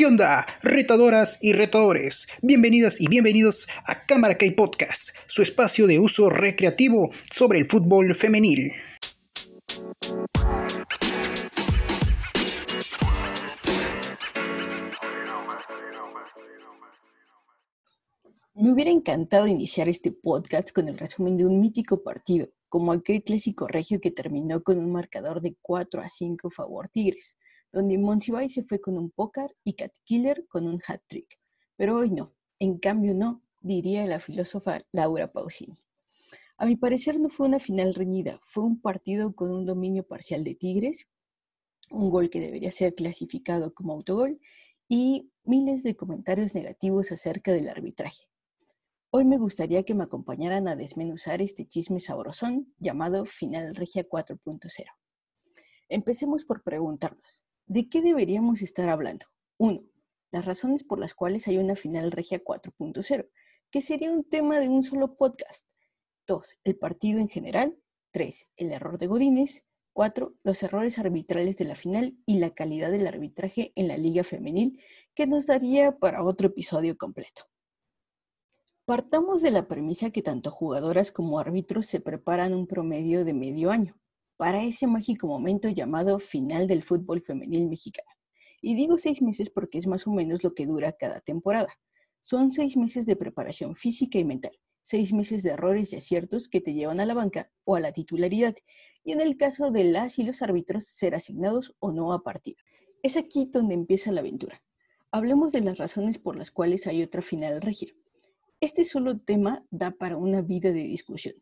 [0.00, 2.26] ¿Qué onda, retadoras y retadores?
[2.40, 8.14] Bienvenidas y bienvenidos a Cámara K Podcast, su espacio de uso recreativo sobre el fútbol
[8.14, 8.72] femenil.
[18.54, 23.22] Me hubiera encantado iniciar este podcast con el resumen de un mítico partido, como aquel
[23.22, 27.36] clásico regio que terminó con un marcador de 4 a 5 favor Tigres
[27.72, 31.38] donde Monsiváis se fue con un póker y Cat Killer con un hat trick.
[31.76, 35.78] Pero hoy no, en cambio no, diría la filósofa Laura Pausini.
[36.56, 40.44] A mi parecer no fue una final reñida, fue un partido con un dominio parcial
[40.44, 41.08] de Tigres,
[41.90, 44.40] un gol que debería ser clasificado como autogol
[44.88, 48.24] y miles de comentarios negativos acerca del arbitraje.
[49.10, 54.84] Hoy me gustaría que me acompañaran a desmenuzar este chisme sabrosón llamado Final Regia 4.0.
[55.88, 59.26] Empecemos por preguntarnos, ¿De qué deberíamos estar hablando?
[59.58, 59.80] 1.
[60.32, 63.28] Las razones por las cuales hay una final regia 4.0,
[63.70, 65.68] que sería un tema de un solo podcast.
[66.26, 66.58] 2.
[66.64, 67.78] El partido en general.
[68.10, 68.48] 3.
[68.56, 69.66] El error de Godínez.
[69.92, 70.34] 4.
[70.42, 74.82] Los errores arbitrales de la final y la calidad del arbitraje en la liga femenil,
[75.14, 77.44] que nos daría para otro episodio completo.
[78.84, 83.70] Partamos de la premisa que tanto jugadoras como árbitros se preparan un promedio de medio
[83.70, 84.00] año
[84.40, 88.08] para ese mágico momento llamado final del fútbol femenil mexicano.
[88.62, 91.78] Y digo seis meses porque es más o menos lo que dura cada temporada.
[92.20, 96.62] Son seis meses de preparación física y mental, seis meses de errores y aciertos que
[96.62, 98.54] te llevan a la banca o a la titularidad,
[99.04, 102.62] y en el caso de las y los árbitros, ser asignados o no a partido.
[103.02, 104.62] Es aquí donde empieza la aventura.
[105.10, 107.88] Hablemos de las razones por las cuales hay otra final regia.
[108.62, 111.34] Este solo tema da para una vida de discusión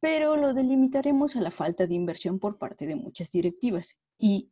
[0.00, 3.96] pero lo delimitaremos a la falta de inversión por parte de muchas directivas.
[4.18, 4.50] Y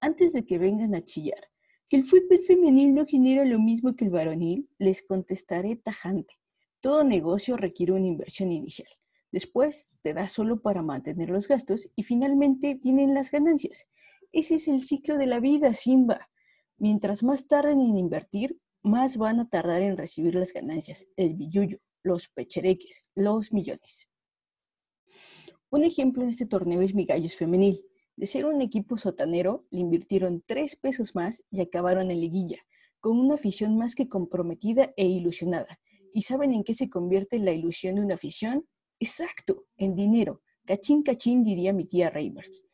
[0.00, 1.48] antes de que vengan a chillar,
[1.88, 6.38] que el fútbol femenil no genera lo mismo que el varonil, les contestaré tajante.
[6.80, 8.88] Todo negocio requiere una inversión inicial.
[9.30, 13.86] Después te da solo para mantener los gastos y finalmente vienen las ganancias.
[14.32, 16.28] Ese es el ciclo de la vida, Simba.
[16.78, 21.78] Mientras más tarden en invertir, más van a tardar en recibir las ganancias, el billuyo,
[22.02, 24.08] los pechereques, los millones.
[25.70, 27.84] Un ejemplo de este torneo es Migallos Femenil.
[28.16, 32.58] De ser un equipo sotanero, le invirtieron tres pesos más y acabaron en liguilla,
[33.00, 35.80] con una afición más que comprometida e ilusionada.
[36.12, 38.66] ¿Y saben en qué se convierte la ilusión de una afición?
[39.00, 40.42] Exacto, en dinero.
[40.66, 42.64] Cachín, cachín, diría mi tía Reimers.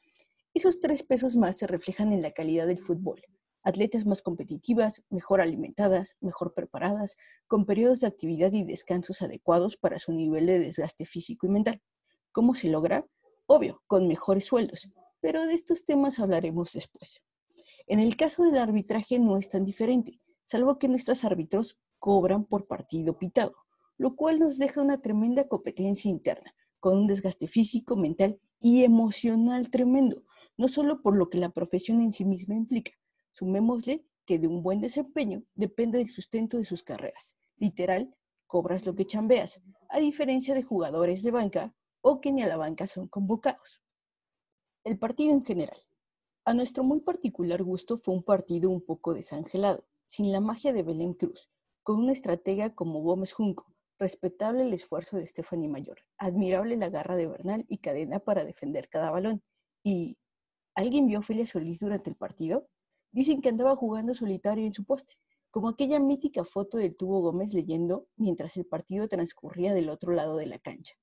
[0.52, 3.22] Esos tres pesos más se reflejan en la calidad del fútbol.
[3.62, 7.16] Atletas más competitivas, mejor alimentadas, mejor preparadas,
[7.46, 11.80] con periodos de actividad y descansos adecuados para su nivel de desgaste físico y mental.
[12.38, 13.04] ¿Cómo se logra?
[13.46, 14.88] Obvio, con mejores sueldos,
[15.18, 17.20] pero de estos temas hablaremos después.
[17.88, 22.68] En el caso del arbitraje no es tan diferente, salvo que nuestros árbitros cobran por
[22.68, 23.56] partido pitado,
[23.96, 29.68] lo cual nos deja una tremenda competencia interna, con un desgaste físico, mental y emocional
[29.68, 30.22] tremendo,
[30.56, 32.92] no solo por lo que la profesión en sí misma implica.
[33.32, 37.36] Sumémosle que de un buen desempeño depende del sustento de sus carreras.
[37.56, 38.14] Literal,
[38.46, 41.74] cobras lo que chambeas, a diferencia de jugadores de banca
[42.10, 43.82] o que ni a la banca son convocados.
[44.82, 45.78] El partido en general.
[46.46, 50.82] A nuestro muy particular gusto fue un partido un poco desangelado, sin la magia de
[50.82, 51.50] Belén Cruz,
[51.82, 57.14] con una estratega como Gómez Junco, respetable el esfuerzo de Stephanie Mayor, admirable la garra
[57.14, 59.42] de Bernal y Cadena para defender cada balón.
[59.82, 60.16] ¿Y
[60.74, 62.70] alguien vio a Ofelia Solís durante el partido?
[63.12, 65.12] Dicen que andaba jugando solitario en su poste,
[65.50, 70.38] como aquella mítica foto del tubo Gómez leyendo mientras el partido transcurría del otro lado
[70.38, 70.94] de la cancha.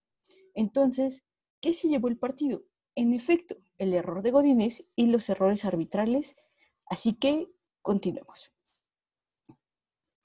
[0.56, 1.24] Entonces,
[1.62, 2.64] ¿qué se llevó el partido?
[2.96, 6.36] En efecto, el error de Godínez y los errores arbitrales.
[6.88, 7.52] Así que,
[7.82, 8.54] continuemos.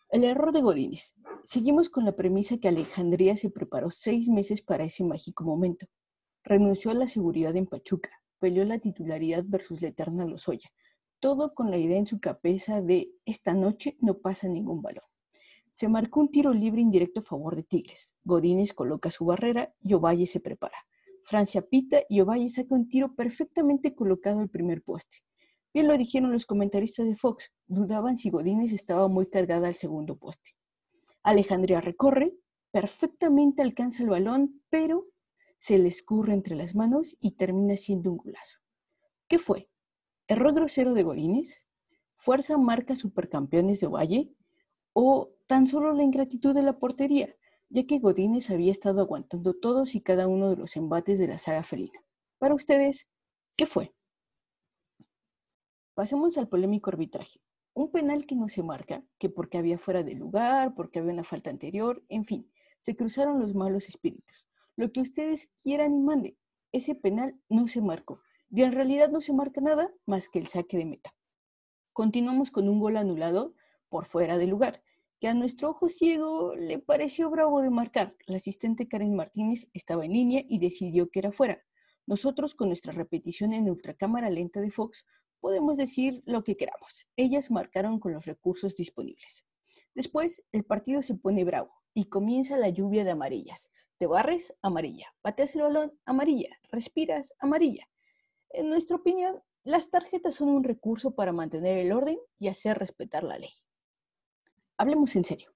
[0.08, 1.14] El error de Godínez.
[1.44, 5.86] Seguimos con la premisa que Alejandría se preparó seis meses para ese mágico momento.
[6.44, 10.70] Renunció a la seguridad en Pachuca, peleó la titularidad versus la eterna Lozoya,
[11.20, 15.04] todo con la idea en su cabeza de esta noche no pasa ningún balón.
[15.70, 18.14] Se marcó un tiro libre indirecto a favor de Tigres.
[18.24, 20.76] Godínez coloca su barrera y Ovalle se prepara.
[21.24, 25.18] Francia pita y Ovalle saca un tiro perfectamente colocado al primer poste.
[25.72, 30.18] Bien lo dijeron los comentaristas de Fox, dudaban si Godínez estaba muy cargada al segundo
[30.18, 30.56] poste.
[31.22, 32.34] Alejandría recorre,
[32.72, 35.06] perfectamente alcanza el balón, pero
[35.56, 38.58] se le escurre entre las manos y termina siendo un golazo.
[39.28, 39.68] ¿Qué fue?
[40.26, 41.66] ¿Error grosero de Godínez?
[42.16, 44.34] ¿Fuerza marca supercampeones de Ovalle?
[44.92, 47.34] ¿O tan solo la ingratitud de la portería,
[47.70, 51.38] ya que Godínez había estado aguantando todos y cada uno de los embates de la
[51.38, 51.98] saga felina.
[52.38, 53.08] Para ustedes,
[53.56, 53.94] ¿qué fue?
[55.94, 57.40] Pasemos al polémico arbitraje.
[57.74, 61.22] Un penal que no se marca, que porque había fuera de lugar, porque había una
[61.22, 64.46] falta anterior, en fin, se cruzaron los malos espíritus.
[64.76, 66.36] Lo que ustedes quieran y manden,
[66.72, 68.20] ese penal no se marcó.
[68.50, 71.14] Y en realidad no se marca nada más que el saque de meta.
[71.92, 73.54] Continuamos con un gol anulado
[73.90, 74.82] por fuera de lugar,
[75.20, 78.16] que a nuestro ojo ciego le pareció bravo de marcar.
[78.26, 81.62] La asistente Karen Martínez estaba en línea y decidió que era fuera.
[82.06, 85.04] Nosotros, con nuestra repetición en ultracámara lenta de Fox,
[85.40, 87.06] podemos decir lo que queramos.
[87.16, 89.46] Ellas marcaron con los recursos disponibles.
[89.94, 93.70] Después, el partido se pone bravo y comienza la lluvia de amarillas.
[93.98, 95.14] Te barres, amarilla.
[95.20, 96.58] Pateas el balón, amarilla.
[96.70, 97.86] Respiras, amarilla.
[98.48, 103.24] En nuestra opinión, las tarjetas son un recurso para mantener el orden y hacer respetar
[103.24, 103.52] la ley.
[104.80, 105.50] Hablemos en serio.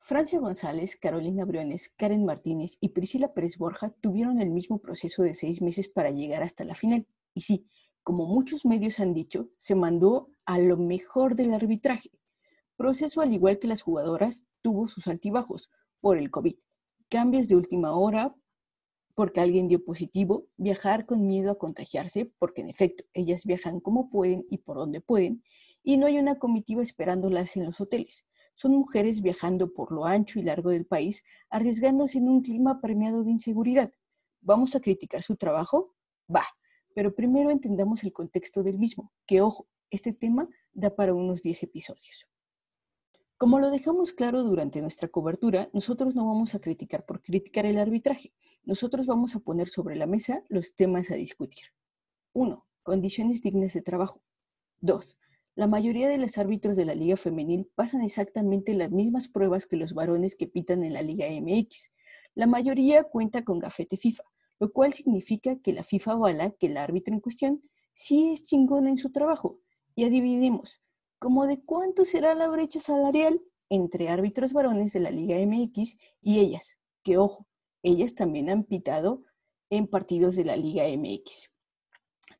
[0.00, 5.34] Francia González, Carolina Briones, Karen Martínez y Priscila Pérez Borja tuvieron el mismo proceso de
[5.34, 7.06] seis meses para llegar hasta la final.
[7.34, 7.66] Y sí,
[8.02, 12.12] como muchos medios han dicho, se mandó a lo mejor del arbitraje.
[12.74, 15.68] Proceso al igual que las jugadoras tuvo sus altibajos
[16.00, 16.56] por el COVID,
[17.10, 18.34] cambios de última hora
[19.14, 24.08] porque alguien dio positivo, viajar con miedo a contagiarse, porque en efecto ellas viajan como
[24.08, 25.42] pueden y por donde pueden,
[25.82, 28.24] y no hay una comitiva esperándolas en los hoteles.
[28.54, 33.22] Son mujeres viajando por lo ancho y largo del país, arriesgándose en un clima permeado
[33.22, 33.92] de inseguridad.
[34.40, 35.94] ¿Vamos a criticar su trabajo?
[36.34, 36.44] Va,
[36.94, 41.62] pero primero entendamos el contexto del mismo, que ojo, este tema da para unos 10
[41.64, 42.26] episodios.
[43.42, 47.78] Como lo dejamos claro durante nuestra cobertura, nosotros no vamos a criticar por criticar el
[47.78, 48.32] arbitraje.
[48.62, 51.64] Nosotros vamos a poner sobre la mesa los temas a discutir.
[52.34, 52.64] 1.
[52.84, 54.22] Condiciones dignas de trabajo.
[54.80, 55.18] 2.
[55.54, 59.76] La mayoría de los árbitros de la Liga Femenil pasan exactamente las mismas pruebas que
[59.76, 61.92] los varones que pitan en la Liga MX.
[62.34, 64.22] La mayoría cuenta con gafete FIFA,
[64.60, 67.60] lo cual significa que la FIFA avala que el árbitro en cuestión
[67.92, 69.58] sí es chingón en su trabajo.
[69.94, 70.80] Y adivinemos,
[71.18, 73.38] como de cuánto será la brecha salarial
[73.68, 77.46] entre árbitros varones de la Liga MX y ellas, que ojo,
[77.82, 79.22] ellas también han pitado
[79.68, 81.50] en partidos de la Liga MX.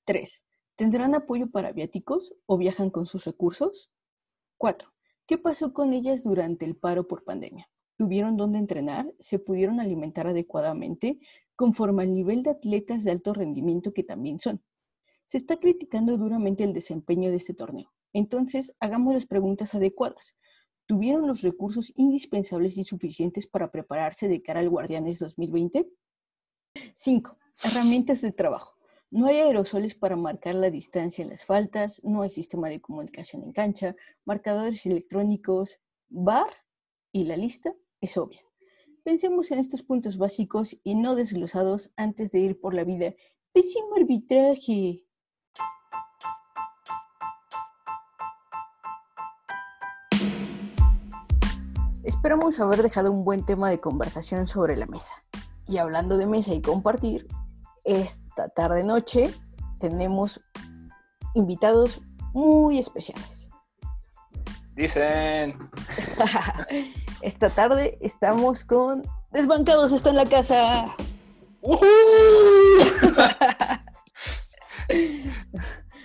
[0.07, 0.43] 3.
[0.77, 3.91] ¿Tendrán apoyo para viáticos o viajan con sus recursos?
[4.59, 4.89] 4.
[5.27, 7.69] ¿Qué pasó con ellas durante el paro por pandemia?
[7.97, 9.15] ¿Tuvieron dónde entrenar?
[9.21, 11.19] ¿Se pudieron alimentar adecuadamente
[11.57, 14.63] conforme al nivel de atletas de alto rendimiento que también son?
[15.27, 17.93] Se está criticando duramente el desempeño de este torneo.
[18.13, 20.37] Entonces, hagamos las preguntas adecuadas.
[20.87, 25.87] ¿Tuvieron los recursos indispensables y suficientes para prepararse de cara al Guardianes 2020?
[26.95, 27.39] 5.
[27.63, 28.75] Herramientas de trabajo.
[29.13, 33.43] No hay aerosoles para marcar la distancia en las faltas, no hay sistema de comunicación
[33.43, 33.95] en cancha,
[34.25, 36.47] marcadores electrónicos, bar
[37.13, 38.41] y la lista es obvia.
[39.05, 43.13] Pensemos en estos puntos básicos y no desglosados antes de ir por la vida.
[43.53, 45.05] Pésimo arbitraje.
[52.03, 55.13] Esperamos haber dejado un buen tema de conversación sobre la mesa.
[55.69, 57.27] Y hablando de mesa y compartir,
[57.85, 59.35] esta tarde noche
[59.81, 60.41] tenemos
[61.35, 62.01] invitados
[62.33, 63.51] muy especiales.
[64.75, 65.59] Dicen.
[67.23, 69.03] esta tarde estamos con
[69.33, 70.85] Desbancados está en la casa.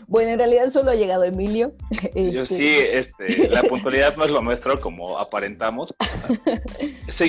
[0.07, 1.73] Bueno, en realidad solo ha llegado Emilio.
[2.15, 5.93] Yo este, sí, este, la puntualidad no es lo nuestro como aparentamos.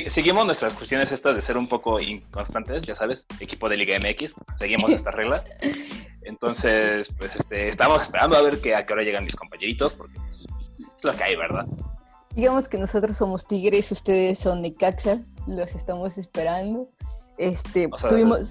[0.08, 4.34] seguimos nuestras cuestiones estas de ser un poco inconstantes, ya sabes, equipo de Liga MX,
[4.60, 5.42] seguimos esta regla.
[6.22, 10.16] Entonces, pues este, estamos esperando a ver que, a qué hora llegan mis compañeritos, porque
[10.30, 11.66] es lo que hay, ¿verdad?
[12.34, 15.18] Digamos que nosotros somos Tigres, ustedes son Necaxa,
[15.48, 16.88] los estamos esperando.
[17.38, 18.50] Este, tuvimos,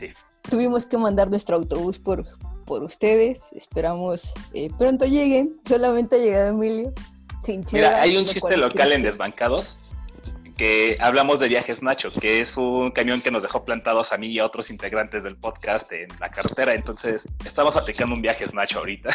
[0.49, 2.25] tuvimos que mandar nuestro autobús por,
[2.67, 3.51] por ustedes.
[3.53, 5.59] Esperamos eh, pronto lleguen.
[5.65, 6.93] Solamente ha llegado Emilio.
[7.41, 9.77] Sin Mira, hay un chiste local en Desbancados
[10.57, 14.27] que hablamos de Viajes Nacho, que es un camión que nos dejó plantados a mí
[14.27, 16.73] y a otros integrantes del podcast en la carretera.
[16.73, 19.11] Entonces, estamos aplicando un Viajes Nacho ahorita.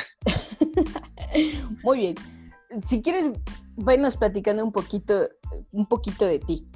[1.83, 2.15] Muy bien.
[2.85, 3.33] Si quieres,
[3.75, 5.29] váyanos platicando un poquito,
[5.73, 6.69] un poquito de ti.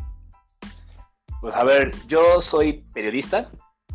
[1.41, 3.49] Pues a ver, yo soy periodista.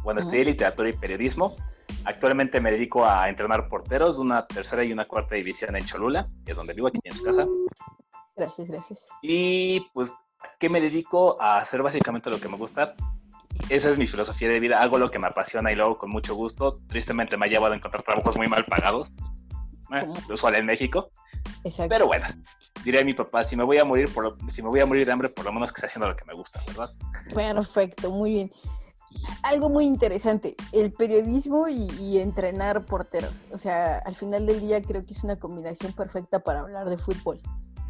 [0.03, 1.57] Bueno, estudié literatura y periodismo.
[2.05, 6.27] Actualmente me dedico a entrenar porteros de una tercera y una cuarta división en Cholula,
[6.45, 7.45] que es donde vivo, aquí en su casa.
[8.35, 9.09] Gracias, gracias.
[9.21, 10.11] Y pues,
[10.59, 11.41] ¿qué me dedico?
[11.41, 12.95] A hacer básicamente lo que me gusta.
[13.69, 14.81] Esa es mi filosofía de vida.
[14.81, 16.75] Hago lo que me apasiona y luego con mucho gusto.
[16.87, 19.11] Tristemente me ha llevado a encontrar trabajos muy mal pagados.
[19.93, 21.11] Eh, lo usual en México.
[21.63, 21.89] Exacto.
[21.89, 22.25] Pero bueno,
[22.83, 25.05] diré a mi papá, si me voy a morir por, si me voy a morir
[25.05, 26.91] de hambre, por lo menos que esté haciendo lo que me gusta, ¿verdad?
[27.33, 28.51] Perfecto, muy bien.
[29.43, 33.45] Algo muy interesante, el periodismo y, entrenar porteros.
[33.51, 36.97] O sea, al final del día creo que es una combinación perfecta para hablar de
[36.97, 37.39] fútbol.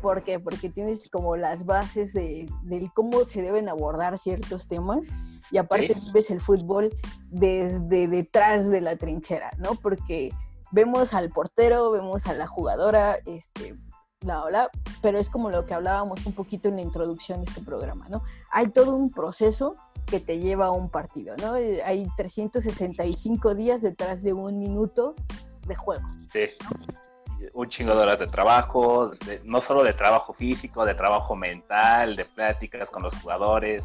[0.01, 0.39] ¿Por qué?
[0.39, 2.49] Porque tienes como las bases de,
[2.95, 5.09] cómo se deben abordar ciertos temas
[5.51, 6.89] y aparte vives el fútbol
[7.29, 9.75] desde detrás de la trinchera, ¿no?
[9.75, 10.31] Porque
[10.71, 13.75] vemos al portero, vemos a la jugadora, este,
[14.21, 14.69] bla, bla,
[15.01, 18.23] pero es como lo que hablábamos un poquito en la introducción de este programa, ¿no?
[18.51, 19.75] Hay todo un proceso
[20.05, 21.55] que te lleva a un partido, ¿no?
[21.55, 25.15] Eh, hay 365 días detrás de un minuto
[25.67, 26.07] de juego.
[26.31, 26.49] Sí.
[27.53, 29.13] Un chingo de horas de trabajo,
[29.43, 33.83] no solo de trabajo físico, de trabajo mental, de pláticas con los jugadores,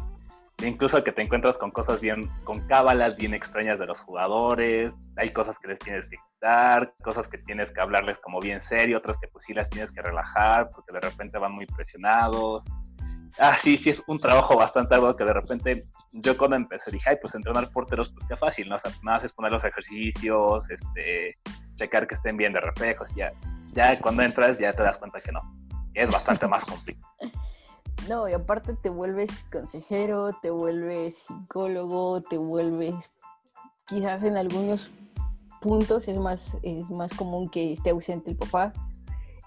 [0.63, 5.33] incluso que te encuentras con cosas bien, con cábalas bien extrañas de los jugadores, hay
[5.33, 6.17] cosas que les tienes que
[7.01, 10.01] cosas que tienes que hablarles como bien serio, otras que pues sí las tienes que
[10.01, 12.63] relajar porque de repente van muy presionados.
[13.39, 17.09] Ah, sí, sí, es un trabajo bastante algo que de repente yo cuando empecé dije,
[17.11, 18.75] ay, pues entrenar porteros, pues qué fácil, ¿no?
[18.75, 21.37] O sea, nada más es poner los ejercicios, este,
[21.75, 23.31] checar que estén bien de reflejos, ya,
[23.73, 25.41] ya cuando entras ya te das cuenta que no,
[25.93, 27.07] es bastante más complicado.
[28.07, 33.11] No, y aparte te vuelves consejero, te vuelves psicólogo, te vuelves,
[33.85, 34.91] quizás en algunos
[35.61, 38.73] puntos es más, es más común que esté ausente el papá,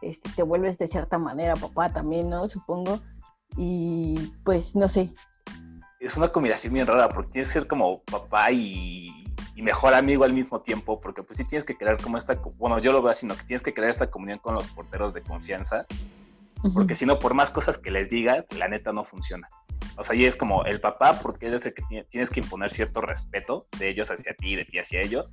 [0.02, 2.48] este, te vuelves de cierta manera papá también, ¿no?
[2.48, 3.00] Supongo.
[3.56, 5.10] Y pues no sé.
[5.98, 9.24] Es una combinación bien rara porque tienes que ser como papá y,
[9.54, 12.78] y mejor amigo al mismo tiempo, porque pues sí tienes que crear como esta, bueno,
[12.78, 13.36] yo lo veo así, ¿no?
[13.36, 15.86] Que tienes que crear esta comunión con los porteros de confianza
[16.74, 19.48] porque si no, por más cosas que les digas, la neta no funciona.
[19.96, 23.00] O sea, y es como el papá, porque es el que tienes que imponer cierto
[23.00, 25.32] respeto de ellos hacia ti, de ti hacia ellos.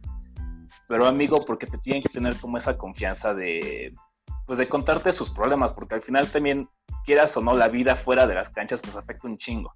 [0.87, 3.93] Pero amigo, porque te tienen que tener como esa confianza de,
[4.45, 6.69] pues de contarte sus problemas, porque al final también,
[7.05, 9.73] quieras o no, la vida fuera de las canchas, pues afecta un chingo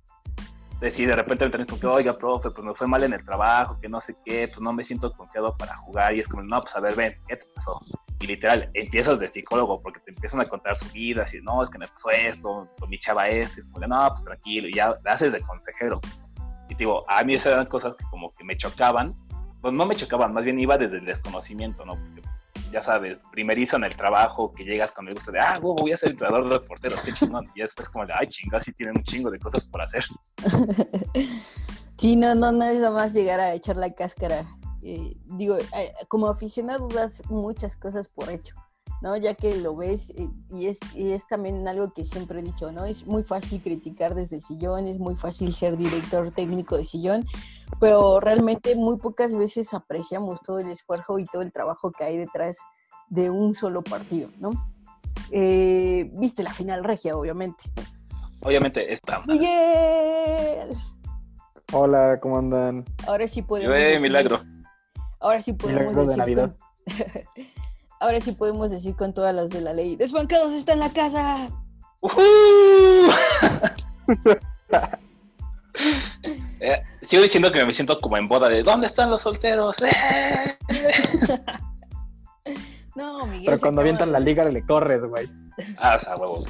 [0.81, 3.79] decir de repente me con que, oiga, profe, pues me fue mal en el trabajo,
[3.79, 6.13] que no sé qué, pues no me siento confiado para jugar.
[6.15, 7.79] Y es como, no, pues a ver, ven, ¿qué te pasó?
[8.19, 11.69] Y literal, empiezas de psicólogo porque te empiezan a contar su vida, así, no, es
[11.69, 14.95] que me pasó esto, con mi chava es, es como, no, pues tranquilo, y ya
[15.03, 16.01] la haces de consejero.
[16.67, 19.13] Y digo, a mí esas eran cosas que como que me chocaban,
[19.61, 21.93] pues no me chocaban, más bien iba desde el desconocimiento, ¿no?
[21.93, 22.21] Porque
[22.71, 25.97] ya sabes, primerizo en el trabajo, que llegas con el gusto de, ah, voy a
[25.97, 27.45] ser entrenador de porteros, qué chingón.
[27.53, 30.03] Y después como de, ay, chingados, sí tienen un chingo de cosas por hacer.
[31.97, 34.45] sí, no, no, no es nada más llegar a echar la cáscara.
[34.81, 38.55] Eh, digo, eh, como aficionado das muchas cosas por hecho.
[39.01, 39.17] ¿no?
[39.17, 42.71] Ya que lo ves eh, y, es, y es también algo que siempre he dicho,
[42.71, 42.85] ¿no?
[42.85, 47.25] Es muy fácil criticar desde el sillón, es muy fácil ser director técnico de sillón,
[47.79, 52.17] pero realmente muy pocas veces apreciamos todo el esfuerzo y todo el trabajo que hay
[52.17, 52.57] detrás
[53.09, 54.51] de un solo partido, ¿no?
[55.31, 57.65] Eh, viste la final regia, obviamente.
[58.41, 59.21] Obviamente está.
[59.25, 60.75] Miguel.
[61.73, 62.85] Hola, ¿cómo andan?
[63.07, 63.75] Ahora sí podemos.
[63.75, 64.41] Decir, milagro.
[65.19, 66.55] Ahora sí podemos milagro de Navidad.
[67.99, 69.95] Ahora sí podemos decir con todas las de la ley.
[69.95, 71.49] ¡Desbancados está en la casa!
[76.59, 79.77] eh, sigo diciendo que me siento como en boda de ¿dónde están los solteros?
[79.81, 80.57] ¡Eh!
[82.95, 83.45] no, Miguel.
[83.45, 85.29] Pero cuando avientan la liga le corres, güey.
[85.77, 86.43] Ah, o sea, huevo.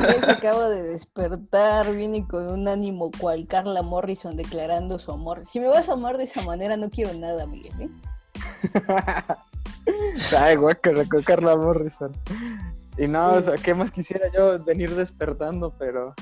[0.00, 5.44] Miguel se acaba de despertar, viene con un ánimo cual Carla Morrison declarando su amor.
[5.46, 7.90] Si me vas a amar de esa manera, no quiero nada, Miguel, ¿eh?
[10.36, 12.12] Ay, que con Carla Morrison.
[12.98, 15.74] Y no, o sea, ¿qué más quisiera yo venir despertando?
[15.78, 16.14] Pero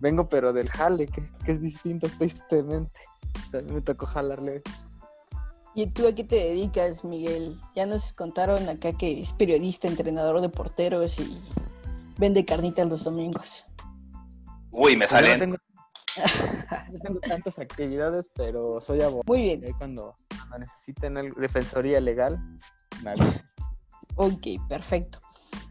[0.00, 3.00] vengo, pero del jale, que, es distinto, tristemente.
[3.66, 4.62] me tocó jalarle.
[5.74, 7.56] ¿Y tú a qué te dedicas, Miguel?
[7.74, 11.40] Ya nos contaron acá que es periodista, entrenador de porteros y
[12.18, 13.64] vende carnitas los domingos.
[14.70, 15.32] Uy, me salen.
[15.32, 15.56] No tengo,
[17.02, 19.24] tengo tantas actividades, pero soy abogado.
[19.26, 19.64] Muy bien.
[19.78, 22.38] Cuando, cuando necesiten defensoría legal,
[24.16, 25.20] Ok, perfecto.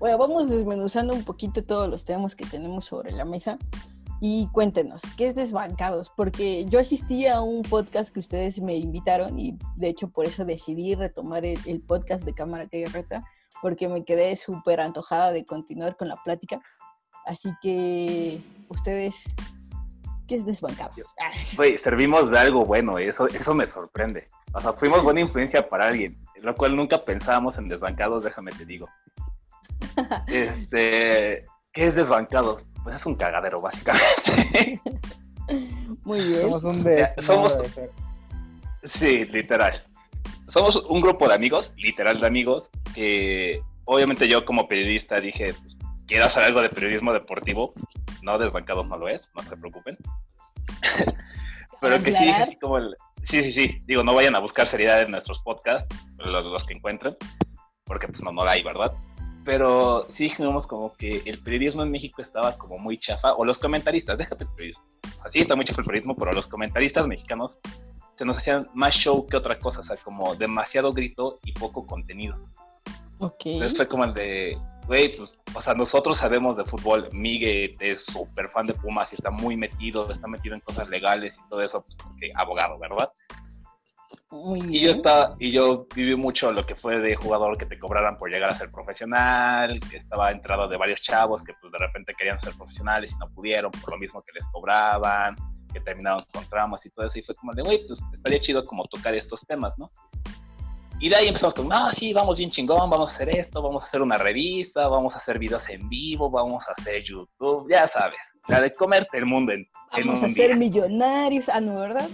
[0.01, 3.60] Bueno, vamos desmenuzando un poquito todos los temas que tenemos sobre la mesa.
[4.20, 6.12] Y cuéntenos, ¿qué es Desbancados?
[6.17, 10.43] Porque yo asistí a un podcast que ustedes me invitaron y de hecho por eso
[10.43, 13.24] decidí retomar el, podcast de Cámara que Reta,
[13.62, 16.60] porque me quedé súper antojada de continuar con la plática.
[17.27, 19.36] Así que ustedes,
[20.27, 21.13] ¿qué es Desbancados?
[21.79, 24.25] servimos de algo bueno, eso, eso me sorprende.
[24.55, 28.65] O sea, fuimos buena influencia para alguien lo cual nunca pensábamos en desbancados, déjame te
[28.65, 28.88] digo.
[30.27, 32.63] Este, ¿qué es desbancados?
[32.83, 34.81] Pues es un cagadero, básicamente.
[36.03, 36.41] Muy bien.
[36.41, 37.07] Somos un de...
[37.19, 37.57] Somos...
[38.95, 39.81] Sí, literal.
[40.47, 45.77] Somos un grupo de amigos, literal de amigos, que obviamente yo como periodista dije, pues,
[46.07, 47.73] quiero hacer algo de periodismo deportivo.
[48.21, 49.97] No, desbancados no lo es, no se preocupen.
[51.81, 52.95] pero que sí así como el...
[53.23, 53.79] Sí, sí, sí.
[53.85, 57.15] Digo, no vayan a buscar seriedad en nuestros podcasts, los, los que encuentren,
[57.83, 58.91] porque pues no, no la hay, ¿verdad?
[59.43, 63.57] Pero sí dijimos como que el periodismo en México estaba como muy chafa, o los
[63.57, 64.83] comentaristas, déjate el periodismo.
[65.25, 67.57] Así está muy chafa el periodismo, pero los comentaristas mexicanos
[68.15, 71.88] se nos hacían más show que otra cosa, o sea, como demasiado grito y poco
[71.88, 72.38] contenido.
[73.19, 73.45] Ok.
[73.45, 74.57] Entonces fue como el de,
[74.88, 79.15] güey, pues, o sea, nosotros sabemos de fútbol, Miguel es súper fan de Pumas y
[79.15, 83.12] está muy metido, está metido en cosas legales y todo eso, pues, porque abogado, ¿verdad?
[84.31, 84.73] Muy bien.
[84.73, 88.17] Y yo estaba, y yo viví mucho lo que fue de jugador que te cobraran
[88.17, 92.13] por llegar a ser profesional, que estaba entrado de varios chavos que pues de repente
[92.17, 95.35] querían ser profesionales y no pudieron por lo mismo que les cobraban,
[95.73, 98.65] que terminaron con tramos y todo eso, y fue como de, güey, pues estaría chido
[98.65, 99.91] como tocar estos temas, ¿no?
[101.00, 103.83] Y de ahí empezamos con, no, sí, vamos bien chingón, vamos a hacer esto, vamos
[103.83, 107.88] a hacer una revista, vamos a hacer videos en vivo, vamos a hacer YouTube, ya
[107.88, 111.50] sabes, la de comerte el mundo en, en Vamos a ser millonarios.
[111.50, 112.10] Ah, no, ¿verdad?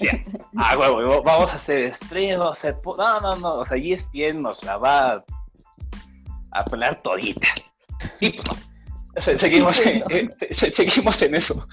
[0.00, 0.22] Ya.
[0.54, 4.62] Ah, huevo, vamos a hacer stream, vamos a No, no, no, o sea, ESPN nos
[4.62, 5.24] la va
[6.50, 7.48] a pelar todita.
[8.20, 8.54] Y pues no.
[9.14, 9.26] Pues
[10.10, 10.16] no.
[10.16, 11.66] en- se- seguimos en eso.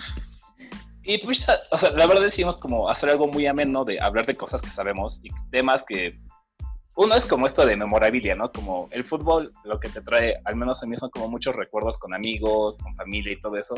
[1.04, 4.25] Y pues ya, o sea, la verdad decidimos como hacer algo muy ameno de hablar
[4.25, 6.18] de cosas que sabemos y temas que...
[6.96, 8.50] Uno es como esto de memorabilia, ¿no?
[8.51, 11.98] Como el fútbol, lo que te trae, al menos a mí son como muchos recuerdos
[11.98, 13.75] con amigos, con familia y todo eso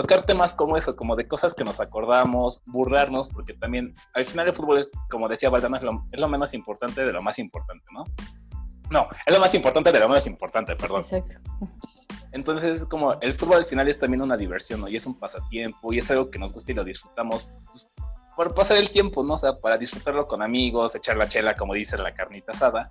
[0.00, 4.46] tocar temas como eso, como de cosas que nos acordamos, burlarnos, porque también al final
[4.46, 7.40] el fútbol es, como decía Valdana, es lo, es lo menos importante de lo más
[7.40, 8.04] importante, ¿no?
[8.90, 11.00] No, es lo más importante de lo menos importante, perdón.
[11.00, 11.40] Exacto.
[12.30, 14.88] Entonces, como el fútbol al final es también una diversión, ¿no?
[14.88, 17.88] Y es un pasatiempo, y es algo que nos gusta y lo disfrutamos pues,
[18.36, 19.34] por pasar el tiempo, ¿no?
[19.34, 22.88] O sea, para disfrutarlo con amigos, echar la chela, como dice la carnita asada.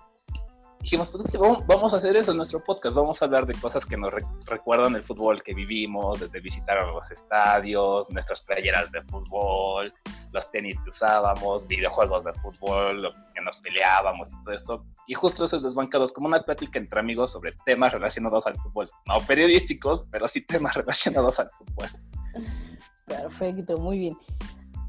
[0.88, 3.98] Dijimos, pues vamos, a hacer eso en nuestro podcast, vamos a hablar de cosas que
[3.98, 9.92] nos re- recuerdan el fútbol que vivimos, desde visitar los estadios, nuestras playeras de fútbol,
[10.32, 14.86] los tenis que usábamos, videojuegos de fútbol, lo que nos peleábamos y todo esto.
[15.08, 18.90] Y justo eso es desbancados como una plática entre amigos sobre temas relacionados al fútbol.
[19.08, 21.90] No periodísticos, pero sí temas relacionados al fútbol.
[23.06, 24.18] Perfecto, muy bien.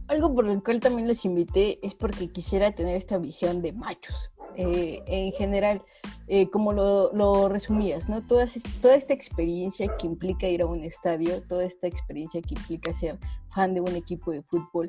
[0.08, 4.30] Algo por el cual también los invité es porque quisiera tener esta visión de machos.
[4.56, 5.82] Eh, en general,
[6.26, 8.26] eh, como lo, lo resumías, ¿no?
[8.26, 8.46] Toda,
[8.80, 13.18] toda esta experiencia que implica ir a un estadio, toda esta experiencia que implica ser
[13.54, 14.88] fan de un equipo de fútbol,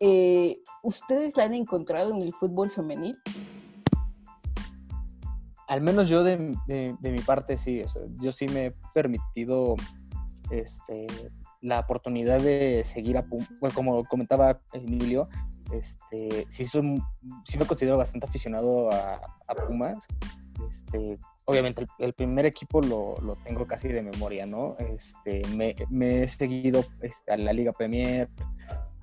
[0.00, 3.16] eh, ¿ustedes la han encontrado en el fútbol femenil?
[5.68, 8.74] Al menos yo de, de- de mi parte sí, o sea, yo sí me he
[8.92, 9.74] permitido
[10.50, 11.06] este,
[11.66, 15.28] la oportunidad de seguir a Pumas, como comentaba Emilio,
[15.72, 17.02] este, sí, soy-
[17.44, 19.14] sí me considero bastante aficionado a,
[19.48, 20.06] a Pumas.
[20.70, 24.76] Este, obviamente el, primer equipo lo, lo tengo casi de memoria, ¿no?
[24.78, 28.28] Este, me, me he seguido este, a la Liga Premier,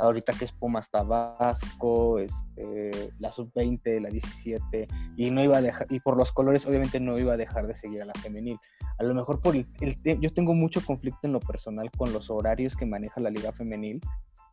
[0.04, 4.88] ahorita que es Pumas Tabasco, este, la Sub-20, la 17,
[5.18, 7.76] y no iba a dejar, y por los colores obviamente no iba a dejar de
[7.76, 8.60] seguir a la femenil.
[9.00, 12.30] A lo mejor por el, el yo tengo mucho conflicto en lo personal con los
[12.30, 14.02] horarios que maneja la liga femenil,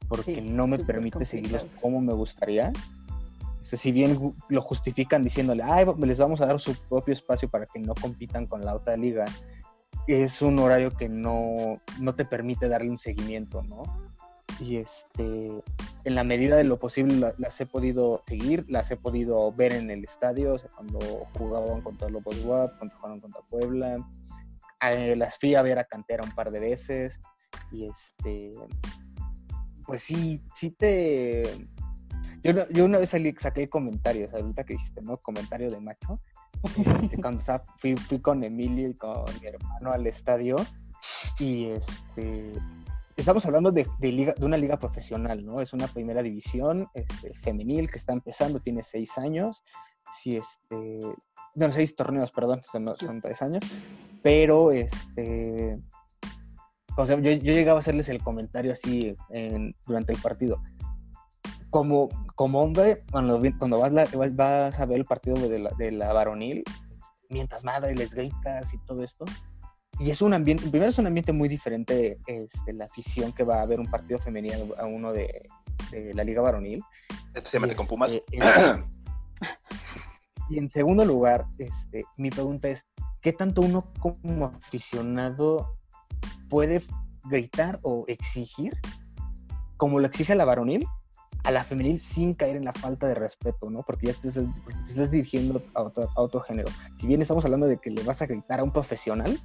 [0.08, 2.72] porque Sí, no me permite seguirlos como me gustaría.
[3.60, 7.48] O sea, si bien lo justifican diciéndole, ay, les vamos a dar su propio espacio
[7.48, 9.26] para que no compitan con la otra liga,
[10.06, 13.82] es un horario que no, no te permite darle un seguimiento, ¿no?
[14.60, 15.62] Y este,
[16.04, 19.72] en la medida de lo posible la- las he podido seguir, las he podido ver
[19.72, 20.98] en el estadio, o sea, cuando
[21.34, 23.96] jugaban contra Lobos WAP, cuando jugaron contra Puebla.
[24.82, 27.18] Eh, las fui a ver a Cantera un par de veces
[27.70, 28.52] y este,
[29.84, 31.42] pues sí, sí te...
[32.42, 35.18] Yo, yo una vez salí, saqué comentarios, ahorita que dijiste, ¿no?
[35.18, 36.20] Comentario de macho.
[36.76, 37.42] Este, cuando
[37.76, 40.56] fui, fui con Emilio y con mi hermano al estadio
[41.38, 42.54] y este
[43.20, 45.60] estamos hablando de, de liga, de una liga profesional, ¿no?
[45.60, 49.62] Es una primera división este, femenil que está empezando, tiene seis años,
[50.20, 51.00] sí, este,
[51.54, 53.64] bueno, seis torneos, perdón, son, son tres años,
[54.22, 55.78] pero este,
[56.96, 60.62] o sea, yo, yo llegaba a hacerles el comentario así en- durante el partido.
[61.70, 65.70] Como, como hombre, cuando, cuando vas, la- vas, vas a ver el partido de la,
[65.78, 66.64] de la varonil,
[67.28, 69.24] mientras madre les gritas y todo esto,
[70.00, 73.60] y es un ambiente, primero es un ambiente muy diferente, este, la afición que va
[73.60, 75.46] a ver un partido femenino a uno de,
[75.90, 76.82] de la liga varonil.
[77.34, 78.12] Especialmente Y, con Pumas.
[78.12, 78.84] este, en-
[80.48, 82.84] y en segundo lugar, este, mi pregunta es,
[83.20, 85.76] ¿qué tanto uno como aficionado
[86.48, 86.82] puede
[87.24, 88.76] gritar o exigir,
[89.76, 90.86] como lo exige la varonil,
[91.44, 93.82] a la femenil sin caer en la falta de respeto, ¿no?
[93.82, 94.44] Porque ya te estás,
[94.86, 96.68] te estás dirigiendo a otro, a otro género.
[96.96, 99.38] Si bien estamos hablando de que le vas a gritar a un profesional,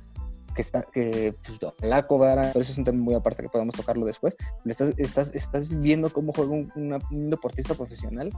[0.56, 3.76] que está, que pues, la cobrara, pero eso es un tema muy aparte que podemos
[3.76, 4.36] tocarlo después.
[4.66, 6.72] Estás, estás, estás viendo cómo juega un,
[7.12, 8.32] un deportista profesional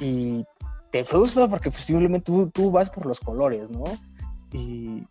[0.00, 0.44] y
[0.90, 3.84] te frustra porque simplemente tú, tú, vas por los colores, ¿no?
[4.52, 5.02] Y,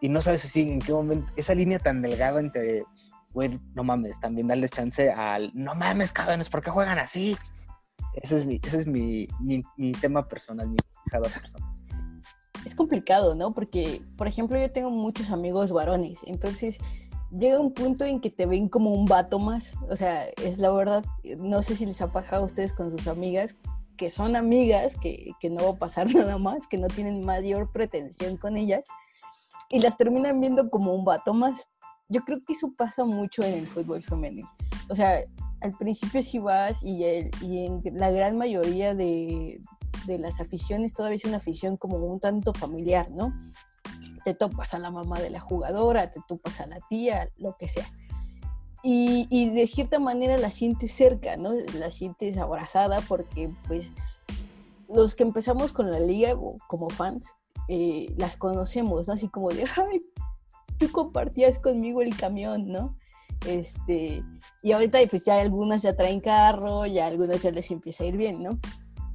[0.00, 2.84] y no sabes así en qué momento, esa línea tan delgada entre,
[3.32, 7.36] güey, no mames, también darles chance al, no mames, cabrones, ¿por qué juegan así?
[8.14, 11.77] Ese es mi, ese es mi, mi, mi tema personal, mi fijador personal
[12.64, 13.52] es complicado, ¿no?
[13.52, 16.78] Porque, por ejemplo, yo tengo muchos amigos varones, entonces
[17.30, 20.70] llega un punto en que te ven como un vato más, o sea, es la
[20.70, 21.04] verdad,
[21.38, 23.54] no sé si les ha pasado a ustedes con sus amigas,
[23.96, 27.70] que son amigas, que, que no va a pasar nada más, que no tienen mayor
[27.70, 28.86] pretensión con ellas,
[29.70, 31.68] y las terminan viendo como un vato más.
[32.08, 34.50] Yo creo que eso pasa mucho en el fútbol femenino.
[34.88, 35.22] O sea,
[35.60, 37.04] al principio sí vas y,
[37.42, 39.60] y en la gran mayoría de,
[40.06, 43.32] de las aficiones todavía es una afición como un tanto familiar, ¿no?
[44.24, 47.68] Te topas a la mamá de la jugadora, te topas a la tía, lo que
[47.68, 47.86] sea.
[48.82, 51.52] Y, de cierta manera la sientes cerca, ¿no?
[51.74, 53.92] La sientes abrazada porque pues
[54.88, 56.34] los que empezamos con la liga
[56.68, 57.34] como fans,
[57.68, 59.14] eh, las conocemos, ¿no?
[59.14, 60.02] Así como de, ay,
[60.78, 62.96] tú compartías conmigo el camión, ¿no?
[63.46, 64.22] Este,
[64.62, 68.16] y ahorita pues ya algunas ya traen carro, ya algunas ya les empieza a ir
[68.16, 68.58] bien, ¿no?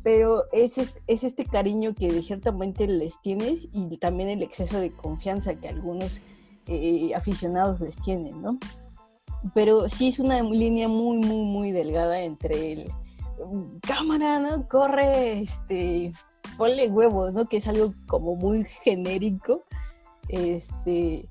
[0.03, 4.43] Pero es este, es este cariño que de cierta manera les tienes y también el
[4.43, 6.21] exceso de confianza que algunos
[6.67, 8.59] eh, aficionados les tienen, ¿no?
[9.53, 12.91] Pero sí es una línea muy, muy, muy delgada entre el
[13.81, 14.67] cámara, ¿no?
[14.67, 16.11] Corre, este,
[16.57, 17.45] ponle huevos, ¿no?
[17.45, 19.63] Que es algo como muy genérico,
[20.27, 21.27] este,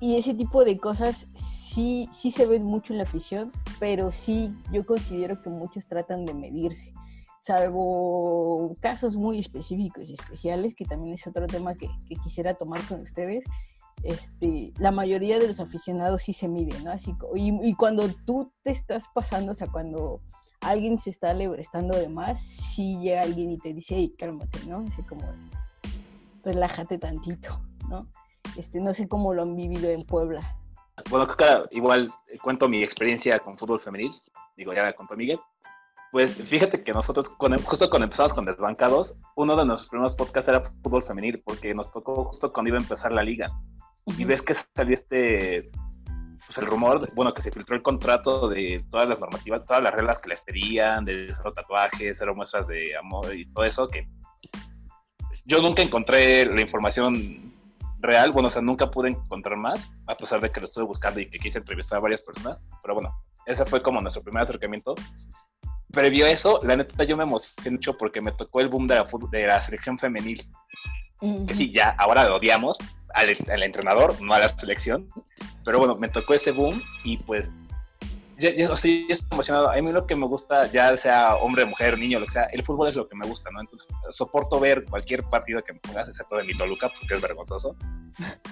[0.00, 4.54] y ese tipo de cosas sí, sí se ven mucho en la afición, pero sí
[4.70, 6.92] yo considero que muchos tratan de medirse
[7.42, 11.88] salvo casos muy específicos y especiales, que también es otro tema que,
[12.22, 13.44] quisiera tomar con ustedes,
[14.04, 16.92] este, la mayoría de los aficionados sí se miden, ¿no?
[16.92, 20.20] Así, y, cuando tú te estás pasando, o sea, cuando
[20.60, 24.84] alguien se está lebrestando de más, sí llega alguien y te dice, hey, cálmate, ¿no?
[24.86, 25.22] Así como,
[26.44, 28.06] relájate tantito, ¿no?
[28.56, 30.58] Este, no sé cómo lo han vivido en Puebla.
[31.10, 34.12] Bueno, claro, igual cuento mi experiencia con fútbol femenil,
[34.56, 35.40] digo, ya la contó Miguel,
[36.12, 37.28] pues fíjate que nosotros,
[37.64, 41.90] justo cuando empezamos con Desbancados, uno de nuestros primeros podcasts era fútbol femenil, porque nos
[41.90, 43.50] tocó justo cuando iba a empezar la liga.
[44.18, 45.70] Y ves que salió este,
[46.46, 49.94] pues el rumor, bueno, que se filtró el contrato de todas las normativas, todas las
[49.94, 54.06] reglas que les pedían, de cero tatuajes, cero muestras de amor y todo eso, que
[55.46, 57.54] yo nunca encontré la información
[58.00, 61.20] real, bueno, o sea, nunca pude encontrar más, a pesar de que lo estuve buscando
[61.20, 63.14] y que quise entrevistar a varias personas, pero bueno,
[63.46, 64.94] ese fue como nuestro primer acercamiento
[65.92, 68.96] previo a eso, la neta yo me emocioné mucho porque me tocó el boom de
[68.96, 70.46] la, de la selección femenil.
[71.46, 72.76] Que sí, ya ahora lo odiamos
[73.14, 75.08] al, entrenador, no a la selección.
[75.64, 77.48] Pero bueno, me tocó ese boom y pues
[78.38, 79.70] ya, ya, estoy emocionado.
[79.70, 82.64] A mí lo que me gusta, ya sea hombre, mujer, niño, lo que sea, el
[82.64, 83.60] fútbol es lo que me gusta, ¿no?
[83.60, 87.76] Entonces, soporto ver cualquier partido que me pongas, excepto de mi Toluca, porque es vergonzoso.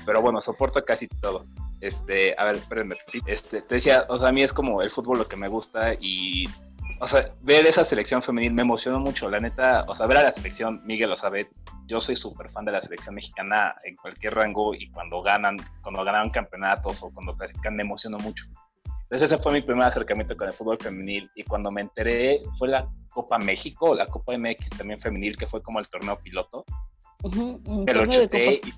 [0.07, 1.45] Pero bueno, soporto casi todo.
[1.81, 2.97] Este, a ver, espérenme.
[3.27, 5.95] Este, te decía, o sea, a mí es como el fútbol lo que me gusta
[5.95, 6.45] y
[7.01, 10.23] o sea, ver esa selección femenil me emocionó mucho, la neta, o sea, ver a
[10.25, 11.49] la selección, Miguel lo sabe,
[11.87, 16.05] yo soy súper fan de la selección mexicana en cualquier rango y cuando ganan, cuando
[16.05, 18.45] ganan campeonatos o cuando clasifican me emociono mucho.
[18.85, 22.69] Entonces ese fue mi primer acercamiento con el fútbol femenil y cuando me enteré fue
[22.69, 26.65] la Copa México, la Copa MX también femenil, que fue como el torneo piloto.
[27.35, 28.73] me lo chuté, y,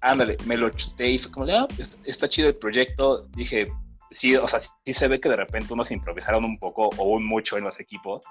[0.00, 1.68] ándale, me lo chuté y fue como, ah,
[2.04, 3.68] está chido el proyecto, dije,
[4.10, 7.26] sí, o sea, sí se ve que de repente unos improvisaron un poco o un
[7.26, 8.24] mucho en los equipos.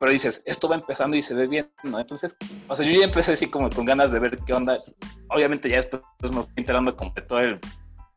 [0.00, 1.98] Pero dices, esto va empezando y se ve bien, ¿no?
[1.98, 2.36] Entonces,
[2.68, 4.78] o sea, yo ya empecé así como con ganas de ver qué onda.
[5.28, 7.60] Obviamente ya esto me estoy enterando de todo el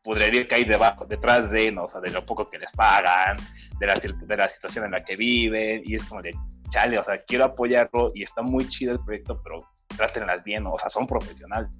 [0.02, 1.84] pudrería que hay debajo, detrás de, ¿no?
[1.84, 3.36] O sea, de lo poco que les pagan,
[3.78, 6.34] de la, de la situación en la que viven, y es como de,
[6.70, 10.72] chale, o sea, quiero apoyarlo y está muy chido el proyecto, pero trátenlas bien, ¿no?
[10.72, 11.70] o sea, son profesionales.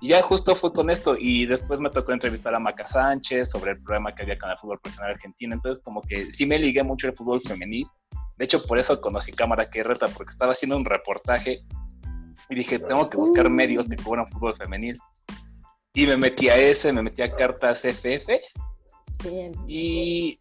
[0.00, 1.16] Y ya justo fue con esto.
[1.18, 4.56] Y después me tocó entrevistar a Maca Sánchez sobre el problema que había con el
[4.56, 5.54] fútbol profesional argentino.
[5.54, 7.86] Entonces, como que sí me ligué mucho al fútbol femenil.
[8.36, 11.62] De hecho, por eso conocí Cámara que reta, porque estaba haciendo un reportaje
[12.48, 14.98] y dije, tengo que buscar medios que cubran fútbol femenil.
[15.92, 18.40] Y me metí a ese, me metí a cartas FF.
[19.66, 20.38] Y,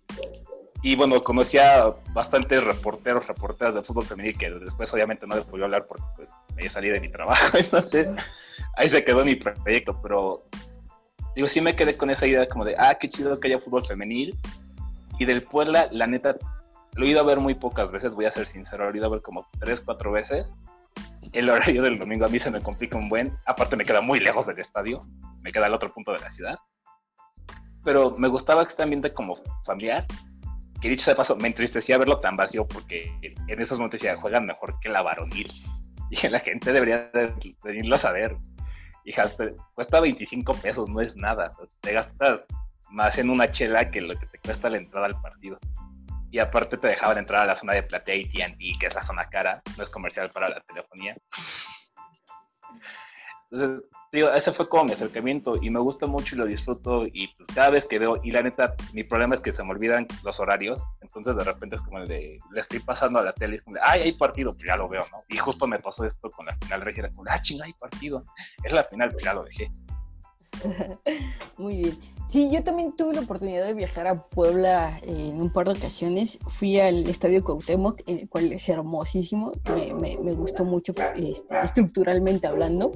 [0.81, 5.43] y bueno, conocí a bastantes reporteros, reporteras de fútbol femenil que después obviamente no les
[5.43, 7.57] podía hablar porque pues me salí de mi trabajo.
[7.57, 8.07] Entonces
[8.75, 10.43] ahí se quedó mi proyecto, pero
[11.35, 13.85] digo, sí me quedé con esa idea como de, ah, qué chido que haya fútbol
[13.85, 14.37] femenil.
[15.19, 16.37] Y del Puebla, la neta,
[16.93, 19.07] lo he ido a ver muy pocas veces, voy a ser sincero, lo he ido
[19.07, 20.53] a ver como tres, cuatro veces.
[21.33, 23.37] el horario del domingo a mí se me complica un buen.
[23.45, 25.01] Aparte me queda muy lejos del estadio,
[25.43, 26.55] me queda al otro punto de la ciudad.
[27.83, 30.05] Pero me gustaba este ambiente como familiar.
[30.81, 34.45] Que dicho de paso, me entristecía verlo tan vacío porque en esos momentos ya juegan
[34.45, 35.51] mejor que la varonil.
[36.11, 37.31] Y la gente debería de
[37.63, 38.35] venirlo a saber.
[39.05, 39.29] Hija,
[39.75, 41.51] cuesta 25 pesos, no es nada.
[41.81, 42.41] te gastas
[42.89, 45.59] más en una chela que lo que te cuesta la entrada al partido.
[46.31, 49.03] Y aparte te dejaban entrar a la zona de platea y TNT, que es la
[49.03, 51.15] zona cara, no es comercial para la telefonía.
[53.51, 57.27] Entonces, digo, ese fue como mi acercamiento y me gusta mucho y lo disfruto y
[57.27, 60.07] pues cada vez que veo, y la neta, mi problema es que se me olvidan
[60.23, 63.53] los horarios, entonces de repente es como el de, le estoy pasando a la tele
[63.53, 65.23] y es como de, ay, hay partido, pues ya lo veo, ¿no?
[65.29, 68.25] Y justo me pasó esto con la final regia, como, ah, chinga, hay partido,
[68.63, 69.71] es la final, pues ya lo dejé.
[71.57, 71.97] Muy bien.
[72.27, 76.37] Sí, yo también tuve la oportunidad de viajar a Puebla en un par de ocasiones.
[76.47, 79.51] Fui al Estadio Cuauhtémoc, el cual es hermosísimo.
[79.99, 82.91] Me, gustó mucho este, estructuralmente hablando.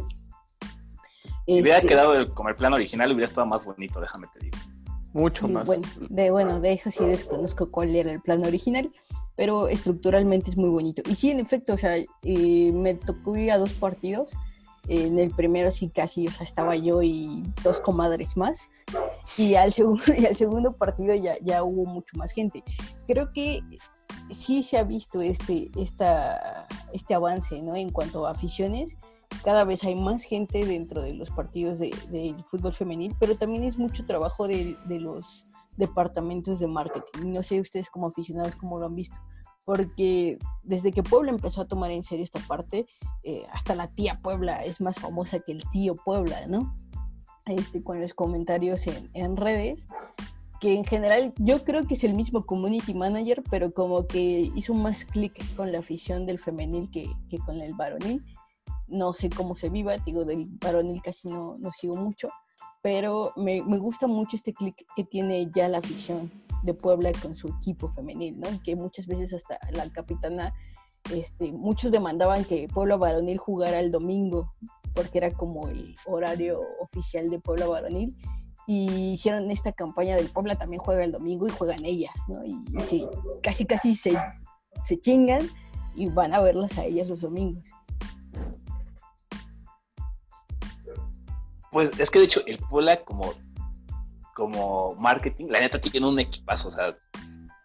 [1.45, 4.57] Si hubiera este, quedado como el plan original, hubiera estado más bonito, déjame te digo.
[5.13, 5.65] Mucho más.
[5.65, 8.91] Bueno de, bueno, de eso sí desconozco cuál era el plan original,
[9.35, 11.01] pero estructuralmente es muy bonito.
[11.09, 14.33] Y sí, en efecto, o sea, eh, me tocó ir a dos partidos
[14.87, 18.69] en el primero sí casi, o sea, estaba yo y dos comadres más.
[19.37, 22.63] Y al segundo, y al segundo partido ya, ya hubo mucho más gente.
[23.07, 23.61] Creo que
[24.29, 27.75] sí se ha visto este, esta, este avance, ¿no?
[27.75, 28.97] En cuanto a aficiones,
[29.43, 33.63] cada vez hay más gente dentro de los partidos del de, fútbol femenil, pero también
[33.63, 37.31] es mucho trabajo de, de los departamentos de marketing.
[37.33, 39.17] No sé ustedes como aficionados cómo lo han visto
[39.65, 42.85] porque desde que Puebla empezó a tomar en serio esta parte,
[43.23, 46.75] eh, hasta la tía Puebla es más famosa que el tío Puebla, ¿no?
[47.45, 49.87] Este, con los comentarios en, redes,
[50.61, 54.73] que en general yo creo que es el mismo community manager, pero como que hizo
[54.73, 57.09] más clic con la afición del femenil que,
[57.45, 58.23] con el varonil.
[58.87, 62.29] No sé cómo se viva, digo, del varonil casi no, no sigo mucho,
[62.81, 66.31] pero me, me gusta mucho este clic que tiene ya la afición
[66.63, 68.47] de Puebla con su equipo femenil, ¿no?
[68.63, 70.53] Que muchas veces hasta la capitana,
[71.13, 74.53] este, muchos demandaban que Puebla Varonil jugara el domingo,
[74.95, 78.15] porque era como el horario oficial de Puebla Varonil.
[78.65, 82.45] Y hicieron esta campaña del Puebla también juega el domingo y juegan ellas, ¿no?
[82.45, 83.05] Y, sí,
[83.41, 84.17] casi casi se,
[84.85, 85.49] se chingan
[85.95, 87.63] y van a verlas a ellas los domingos.
[91.73, 93.33] Pues es que de hecho el Puebla como
[94.35, 96.95] como marketing, la neta tiene un equipazo, o sea,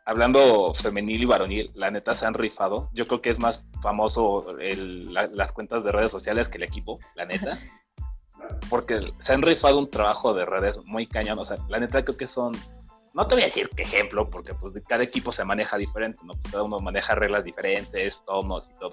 [0.05, 2.91] hablando femenil y varonil, la neta se han rifado.
[2.93, 7.25] Yo creo que es más famoso las cuentas de redes sociales que el equipo, la
[7.25, 7.59] neta.
[8.71, 11.39] Porque se han rifado un trabajo de redes muy cañón.
[11.39, 12.53] O sea, la neta creo que son.
[13.13, 16.35] No te voy a decir qué ejemplo, porque pues cada equipo se maneja diferente, ¿no?
[16.35, 18.93] Pues cada uno maneja reglas diferentes, tonos y todo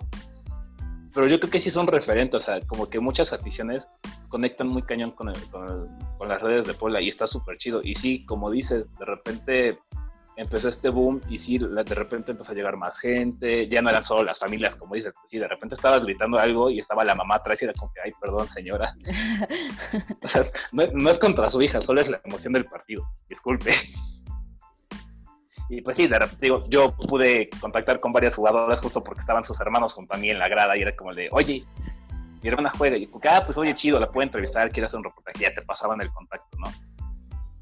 [1.16, 3.88] pero yo creo que sí son referentes, o sea, como que muchas aficiones
[4.28, 7.80] conectan muy cañón con, con, las redes de Puebla y está súper chido.
[7.82, 9.80] Y sí, como dices, de repente
[10.36, 14.04] empezó este boom y sí, de repente empezó a llegar más gente, ya no eran
[14.04, 17.36] solo las familias, como dices, sí, de repente estabas gritando algo y estaba la mamá
[17.36, 18.94] atrás y era como que, ay, perdón, señora.
[20.74, 23.72] no es contra su hija, solo es la emoción del partido, disculpe.
[25.70, 29.44] Y pues sí, de repente digo, yo pude contactar con varias jugadoras justo porque estaban
[29.46, 31.66] sus hermanos junto a mí en la grada y era como de, oye,
[32.42, 32.98] mi hermana juega.
[32.98, 36.02] Y ah, pues oye, chido, la puedo entrevistar, quiere hacer un reportaje, ya te pasaban
[36.02, 36.68] el contacto, ¿no?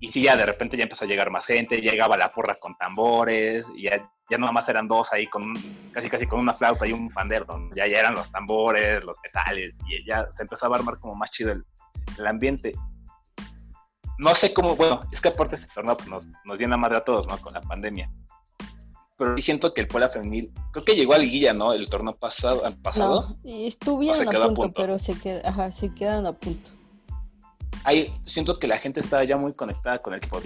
[0.02, 2.76] Y sí, ya de repente ya empezó a llegar más gente, llegaba la porra con
[2.76, 5.54] tambores, y ya, ya nada más eran dos ahí con
[5.94, 9.74] casi casi con una flauta y un pandero, ya, ya eran los tambores, los metales,
[9.88, 12.74] y ya se empezaba a armar como más chido el ambiente
[14.18, 17.04] no sé cómo, bueno, es que aparte este torneo pues, nos, nos llena madre a
[17.04, 17.38] todos, ¿no?
[17.40, 18.12] Con la pandemia.
[19.18, 21.74] Pero sí siento que el Puebla Femenil, creo que llegó a Liguilla, ¿no?
[21.74, 22.64] El torneo pasado.
[22.82, 26.72] pasado no, estuvieron a punto, pero se, ajá, se quedaron a punto.
[27.86, 30.42] Ahí siento que la gente estaba ya muy conectada con el equipo,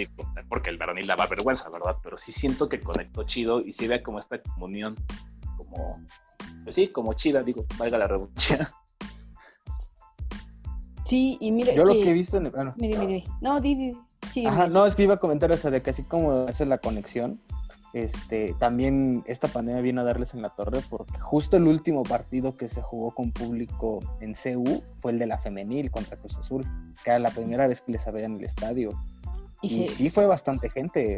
[0.49, 1.97] porque el varonil daba vergüenza, ¿verdad?
[2.03, 4.95] Pero sí siento que conectó chido y sí ve como esta comunión,
[5.55, 6.01] como,
[6.63, 8.67] pues sí, como chida, digo, valga la revolución.
[11.07, 11.73] Sí, y mira.
[11.73, 12.37] Yo lo que he visto.
[12.37, 12.73] En bueno.
[12.77, 13.23] Mire, mire.
[13.39, 13.97] No, di, di.
[14.31, 16.79] Sí, Ajá, no, es que iba a comentar eso de que así como hace la
[16.79, 17.39] conexión,
[17.93, 22.57] este, también esta pandemia vino a darles en la torre porque justo el último partido
[22.57, 26.65] que se jugó con público en CU fue el de la femenil contra Cruz Azul,
[27.03, 28.91] que era la primera vez que les había en el estadio.
[29.61, 30.09] Y, sí.
[30.09, 31.17] fue bastante gente.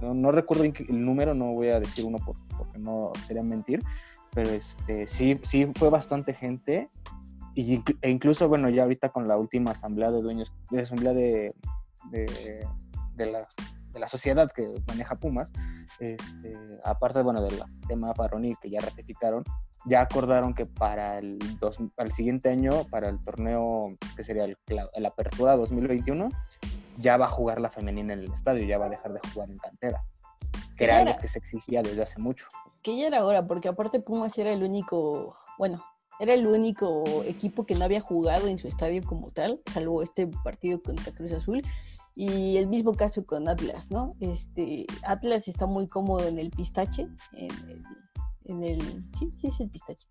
[0.00, 3.82] No, no recuerdo el número, no voy a decir uno porque no sería mentir,
[4.34, 6.88] pero este, sí, sí fue bastante gente
[7.54, 11.54] y, e incluso, bueno, ya ahorita con la última asamblea de dueños, de asamblea de,
[12.10, 12.66] de,
[13.16, 13.46] la,
[13.92, 15.52] de la, sociedad que maneja Pumas,
[16.00, 19.44] este, aparte, bueno, del tema varonil que ya ratificaron,
[19.84, 24.44] ya acordaron que para el, dos, para el siguiente año, para el torneo que sería
[24.44, 26.28] el, la, la apertura 2021,
[26.98, 29.50] ya va a jugar la femenina en el estadio, ya va a dejar de jugar
[29.50, 30.04] en cantera,
[30.76, 31.10] que era Claro.
[31.10, 32.46] algo que se exigía desde hace mucho.
[32.82, 35.84] Que ya era hora, porque aparte Pumas era el único, bueno,
[36.22, 40.28] era el único equipo que no había jugado en su estadio como tal, salvo este
[40.44, 41.62] partido contra Cruz Azul.
[42.14, 44.14] Y el mismo caso con Atlas, ¿no?
[44.20, 47.82] Este, Atlas está muy cómodo en el pistache, en el,
[48.44, 48.80] en el
[49.18, 50.06] sí, sí es el pistache.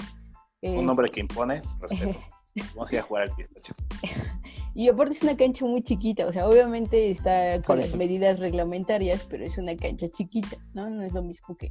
[0.63, 2.19] Un nombre que impone respeto.
[2.75, 3.73] Vamos a ir a jugar al pistacho.
[4.73, 9.25] Y aparte es una cancha muy chiquita, o sea, obviamente está con las medidas reglamentarias,
[9.29, 10.89] pero es una cancha chiquita, ¿no?
[10.89, 11.69] No es lo mismo que,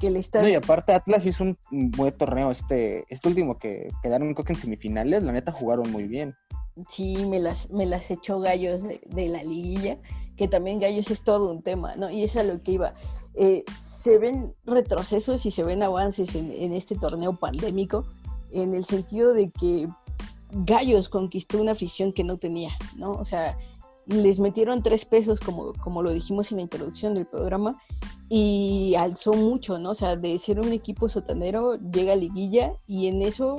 [0.00, 0.48] que el No, estadio.
[0.48, 1.56] y aparte Atlas hizo un
[1.92, 6.04] buen torneo este, este último que quedaron creo que en semifinales, la neta jugaron muy
[6.08, 6.34] bien.
[6.88, 9.98] Sí, me las, me las echó Gallos de, de la liguilla,
[10.36, 12.10] que también Gallos es todo un tema, ¿no?
[12.10, 12.94] Y es a lo que iba.
[13.34, 18.06] Eh, se ven retrocesos y se ven avances en, en este torneo pandémico,
[18.50, 19.88] en el sentido de que
[20.52, 23.12] Gallos conquistó una afición que no tenía, ¿no?
[23.12, 23.56] O sea,
[24.10, 27.80] les metieron tres pesos, como, como lo dijimos en la introducción del programa,
[28.28, 29.90] y alzó mucho, ¿no?
[29.90, 33.58] O sea, de ser un equipo sotanero, llega a liguilla y en eso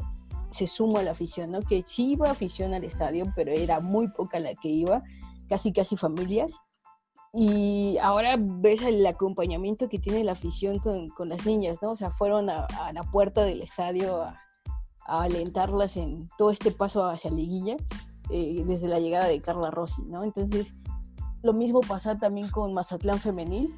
[0.50, 1.62] se suma la afición, ¿no?
[1.62, 5.04] Que sí iba afición al estadio, pero era muy poca la que iba,
[5.50, 6.58] casi casi familias.
[7.34, 11.92] Y ahora ves el acompañamiento que tiene la afición con, con las niñas, ¿no?
[11.92, 14.38] O sea, fueron a, la puerta del estadio a
[15.08, 17.78] alentarlas en todo este paso hacia liguilla
[18.32, 20.24] eh, desde la llegada de Carla Rossi, ¿no?
[20.24, 20.76] Entonces,
[21.44, 23.76] lo mismo pasa también con Mazatlán Femenil.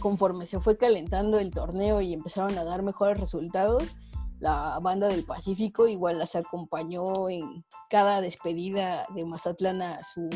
[0.00, 3.96] Conforme se fue calentando el torneo y empezaron a dar mejores resultados,
[4.38, 10.28] la banda del Pacífico igual las acompañó en cada despedida de Mazatlán a su,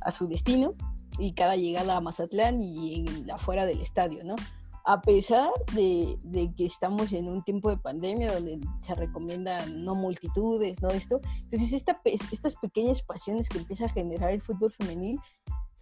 [0.00, 0.74] a su destino
[1.18, 4.36] y cada llegada a Mazatlán y en la fuera del estadio, ¿no?
[4.84, 9.94] A pesar de, de que estamos en un tiempo de pandemia donde se recomiendan no
[9.94, 15.20] multitudes, no esto, entonces esta, estas pequeñas pasiones que empieza a generar el fútbol femenil,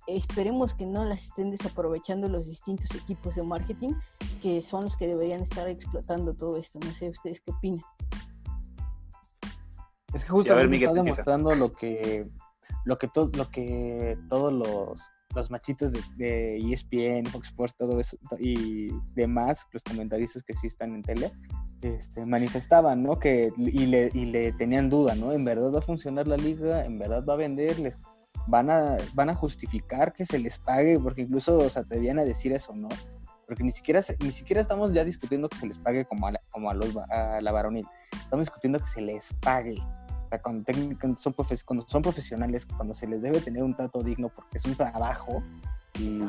[0.09, 3.93] esperemos que no las estén desaprovechando los distintos equipos de marketing
[4.43, 6.79] que son los que deberían estar explotando todo esto.
[6.81, 7.85] No sé ustedes qué opinan.
[10.15, 12.27] Es que ver, justamente Miguel, está demostrando lo que
[12.85, 15.03] lo que to- lo que todos los
[15.35, 20.57] los machitos de, de E ESPN, Fox Sports, todo eso y demás, los comentaristas que
[20.57, 21.33] sí están en tele,
[21.83, 23.19] este, manifestaban, ¿no?
[23.19, 25.33] Que y le, y le tenían duda, ¿no?
[25.33, 27.95] En verdad va a funcionar la liga, en verdad va a vender, les
[28.47, 32.25] van a van a justificar que se les pague, porque incluso o se atrevían a
[32.25, 32.89] decir eso, ¿no?
[33.47, 36.41] Porque ni siquiera ni siquiera estamos ya discutiendo que se les pague como a la,
[36.51, 39.77] como a la varonil, estamos discutiendo que se les pague.
[40.29, 40.65] Sea, cuando,
[41.01, 44.59] cuando son profes- cuando son profesionales, cuando se les debe tener un trato digno porque
[44.59, 45.43] es un trabajo
[45.99, 46.23] y,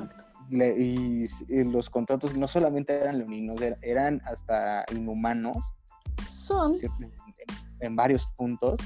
[0.49, 5.57] le- y s- y los contratos no solamente eran leoninos, er- eran hasta inhumanos
[6.31, 6.73] Son.
[6.81, 7.11] en,
[7.81, 8.79] en varios puntos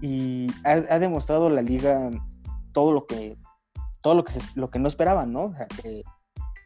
[0.00, 2.10] y ha, ha demostrado la liga
[2.72, 3.36] todo lo que
[4.00, 5.46] todo lo que se- lo que no esperaban, ¿no?
[5.46, 6.02] O sea, que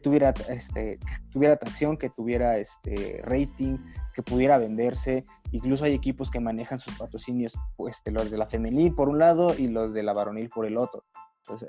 [0.03, 3.77] tuviera este que tuviera atracción, que tuviera este rating,
[4.13, 5.25] que pudiera venderse.
[5.53, 9.55] Incluso hay equipos que manejan sus patrocinios, pues, los de la femenil por un lado
[9.55, 11.03] y los de la varonil por el otro.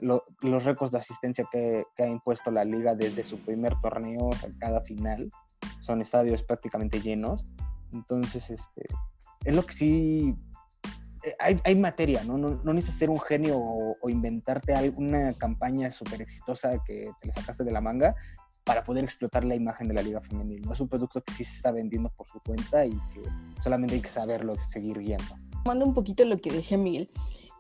[0.01, 4.81] Los récords de asistencia que, ha impuesto la liga desde su primer torneo a cada
[4.81, 5.31] final
[5.81, 7.45] son estadios prácticamente llenos.
[7.93, 8.87] Entonces, este,
[9.45, 10.35] es lo que sí.
[11.23, 12.39] eh, Hay, materia, ¿no?
[12.39, 12.73] ¿no?
[12.73, 17.65] Necesitas ser un genio o, o inventarte alguna campaña súper exitosa que te la sacaste
[17.65, 18.15] de la manga
[18.65, 20.63] para poder explotar la imagen de la liga femenil.
[20.63, 20.73] ¿no?
[20.73, 23.23] Es un producto que sí se está vendiendo por su cuenta y que
[23.63, 25.25] solamente hay que saberlo seguir viendo.
[25.63, 27.11] Tomando un poquito lo que decía Miguel,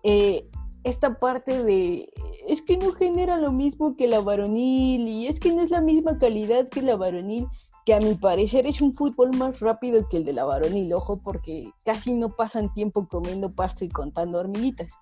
[0.03, 0.49] eh,
[0.83, 2.13] esta parte de
[2.47, 5.81] es que no genera lo mismo que la varonil y es que no es la
[5.81, 7.49] misma calidad que la varonil,
[7.87, 11.17] que a mi parecer es un fútbol más rápido que el de la varonil, ojo,
[11.17, 14.93] porque casi no pasan tiempo comiendo pasto y contando hormiguitas.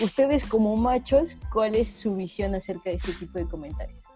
[0.00, 4.11] Ustedes como machos, ¿cuál es su visión acerca de este tipo de comentarios?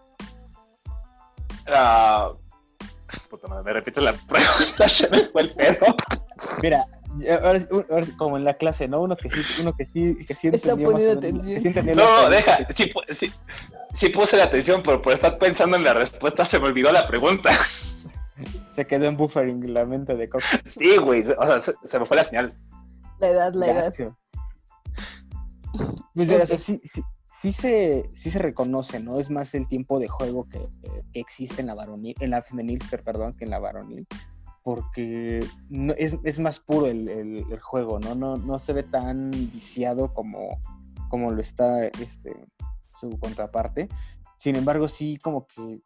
[1.67, 2.31] Ah,
[3.29, 5.85] puta madre, me repito la pregunta, se me fue el pedo.
[6.61, 6.85] Mira,
[7.19, 9.01] ya- ahora, ahora como en la clase, ¿no?
[9.01, 11.53] Uno que sí, uno que sí, que sí entendió más menos- atención.
[11.55, 13.33] que sí entendió la no, deja, sí, sí,
[13.95, 17.07] sí puse la atención, pero por estar pensando en la respuesta se me olvidó la
[17.07, 17.51] pregunta.
[18.75, 20.45] Se quedó en buffering la mente de Cox.
[20.79, 22.53] Sí, güey, o sea, se, se me fue la señal.
[23.19, 23.83] La edad, la edad.
[23.85, 24.15] Gacho.
[26.13, 26.61] Pues mira, o sea, Ok.
[26.61, 27.01] sí, sí,
[27.39, 29.19] sí se, sí se reconoce, ¿no?
[29.19, 30.59] Es más el tiempo de juego que,
[31.13, 34.07] que existe en la varonil, en la femenil, per- perdón, que en la varonil.
[34.63, 38.15] Porque no- es, es más puro el, el- juego, ¿no?
[38.15, 38.37] ¿no?
[38.37, 40.59] No se ve tan viciado como,
[41.09, 42.33] como lo está este,
[42.99, 43.87] su contraparte.
[44.37, 45.81] Sin embargo, sí como que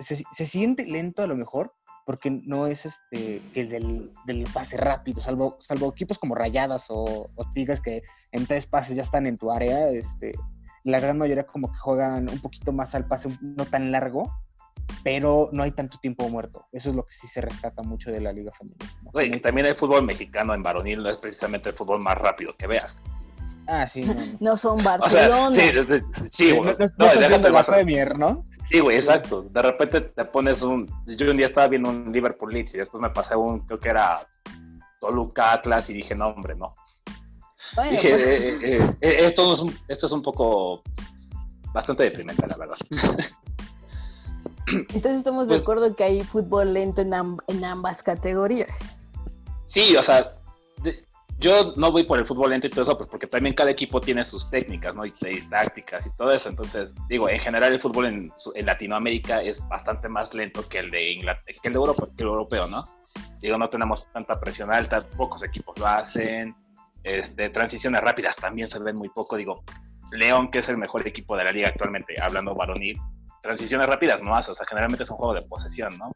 [0.00, 1.72] se, se siente lento a lo mejor,
[2.06, 7.28] porque no es este el del, del pase rápido, salvo, salvo equipos como Rayadas o,
[7.34, 10.32] o Tigres que en tres pases ya están en tu área, este,
[10.86, 14.32] la gran mayoría como que juegan un poquito más al pase, no tan largo,
[15.02, 16.64] pero no hay tanto tiempo muerto.
[16.72, 18.52] Eso es lo que sí se rescata mucho de la Liga
[19.14, 22.66] hay- también el fútbol mexicano en varonil no es precisamente el fútbol más rápido que
[22.66, 22.96] veas.
[23.66, 24.22] Ah, sí, no, no.
[24.40, 25.56] No son O sea, Barcelona.
[25.56, 26.70] sí, sí, sí, no, güey.
[26.70, 27.66] no- no No, estás déjate el la Barça.
[27.66, 28.44] Premier, ¿no?
[28.70, 29.42] Sí, güey, exacto.
[29.42, 30.88] De repente te pones un.
[31.06, 33.88] Yo un día estaba viendo un Liverpool Leeds y después me pasé un, creo que
[33.88, 34.26] era
[35.00, 36.74] Toluca Atlas y dije, no, hombre, no.
[37.74, 40.82] Bueno, Dije, pues, eh, eh, eh, esto, no es un- esto es un poco.
[41.72, 42.76] bastante deprimente, la verdad.
[44.66, 48.94] entonces estamos de pues- acuerdo que hay fútbol lento en, amb- en ambas categorías.
[49.66, 50.32] Sí, o sea,
[50.82, 51.04] de-
[51.38, 54.00] yo no voy por el fútbol lento y todo eso, pues porque también cada equipo
[54.00, 55.04] tiene sus técnicas, ¿no?
[55.04, 56.48] Y, y tácticas y todo eso.
[56.48, 60.90] Entonces, digo, en general el fútbol en, en Latinoamérica es bastante más lento que el
[60.90, 62.88] de Inglaterra, que el de Europa, que el europeo, ¿no?
[63.40, 66.54] Digo, no tenemos tanta presión alta, pocos equipos lo hacen.
[67.06, 69.36] Este, transiciones rápidas también se ven muy poco.
[69.36, 69.62] Digo,
[70.10, 72.98] León, que es el mejor equipo de la liga actualmente, hablando varonil,
[73.42, 76.10] transiciones rápidas no hace, o sea, generalmente es un juego de posesión, ¿no?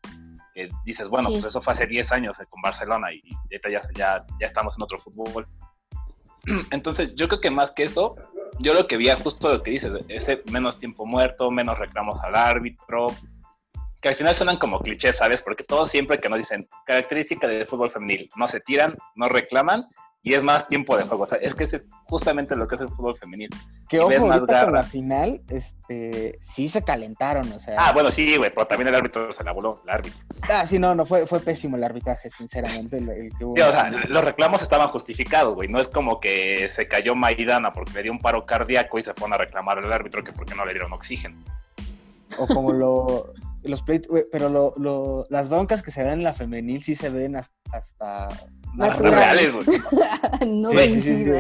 [0.53, 1.35] Que dices, bueno, Sí.
[1.35, 3.23] pues eso fue hace 10 años eh, con Barcelona y
[3.71, 5.47] ya, ya, ya estamos en otro fútbol.
[6.73, 8.17] Entonces, yo creo que más que eso,
[8.59, 12.35] yo lo que vi justo lo que dices, ese menos tiempo muerto, menos reclamos al
[12.35, 13.07] árbitro,
[14.01, 15.41] que al final suenan como clichés, ¿sabes?
[15.41, 19.87] Porque todos siempre que nos dicen característica del fútbol femenil, no se tiran, no reclaman
[20.23, 21.25] y es más tiempo de juego.
[21.25, 23.49] O sea, es que es justamente lo que es el fútbol femenil.
[23.89, 27.77] Que Y ojo, más con la final, este, sí se calentaron, o sea.
[27.79, 30.21] Ah, bueno, sí, güey, pero también el árbitro se la voló, el árbitro.
[30.51, 33.57] Ah, sí, no, no, fue, fue pésimo el arbitraje, sinceramente, el, el que hubo.
[33.57, 35.69] Sí, o sea, los reclamos estaban justificados, güey.
[35.69, 39.15] No es como que se cayó Maidana porque le dio un paro cardíaco y se
[39.15, 41.43] pone a reclamar al árbitro que porque no le dieron oxígeno.
[42.39, 43.33] O como lo,
[43.65, 47.09] los pleitos, pero lo, lo, las broncas que se dan en la femenil sí se
[47.09, 48.29] ven hasta...
[48.75, 49.53] Naturales.
[49.53, 49.67] reales, güey.
[50.49, 51.33] no Sí, sí, sí, sí.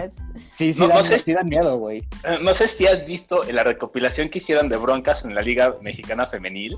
[0.59, 1.19] Sí, sí, No- no dan, sé.
[1.21, 1.99] sí dan miedo, güey.
[2.25, 5.75] Eh, No sé si has visto la recopilación que hicieron de broncas en la Liga
[5.81, 6.77] Mexicana Femenil.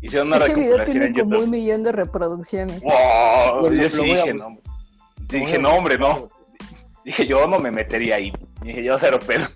[0.00, 2.80] Hicieron una Ese video recopilación tiene en como un millón de reproducciones.
[2.82, 3.70] ¡Wow!
[3.70, 4.58] Lo- Yo sí dije, no.
[5.28, 6.28] Dije, no, hombre, no.
[7.04, 8.32] Dije, yo no me metería ahí.
[8.62, 9.46] Dije, yo cero pero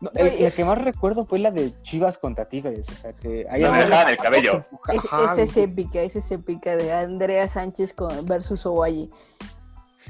[0.00, 3.46] No, el, la que más recuerdo fue la de Chivas contra Tigres, o sea, que...
[3.50, 4.64] ahí No, me dejaban el cabello.
[4.92, 9.08] Es, Ajá, esa es épica, esa es épica de Andrea Sánchez con, versus Ovalle.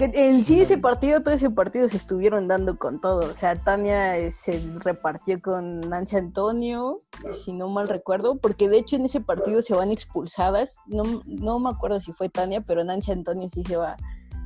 [0.01, 3.30] Que en sí ese partido, todo ese partido se estuvieron dando con todo.
[3.30, 7.01] O sea, Tania eh, se repartió con Nancy Antonio,
[7.32, 10.76] si no mal recuerdo, porque de hecho en ese partido se van expulsadas.
[10.86, 13.98] No, no me acuerdo si fue Tania, pero Nancy Antonio sí se va,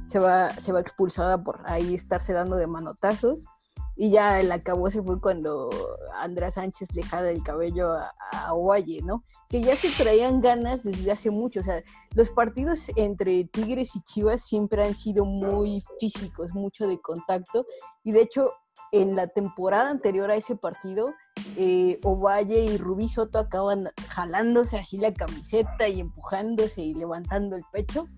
[0.06, 3.44] se va, se va expulsada por ahí estarse dando de manotazos.
[3.96, 5.70] Y ya el acabó se fue cuando
[6.18, 9.24] Andrea Sánchez le jala el cabello a, a Ovalle, ¿no?
[9.48, 11.60] Que ya se traían ganas desde hace mucho.
[11.60, 11.82] O sea,
[12.14, 17.66] los partidos entre Tigres y Chivas siempre han sido muy físicos, mucho de contacto.
[18.02, 18.50] Y de hecho,
[18.92, 21.14] en la temporada anterior a ese partido,
[21.56, 27.64] eh, Ovalle y Rubí Soto acaban jalándose así la camiseta y empujándose y levantando el
[27.72, 28.08] pecho.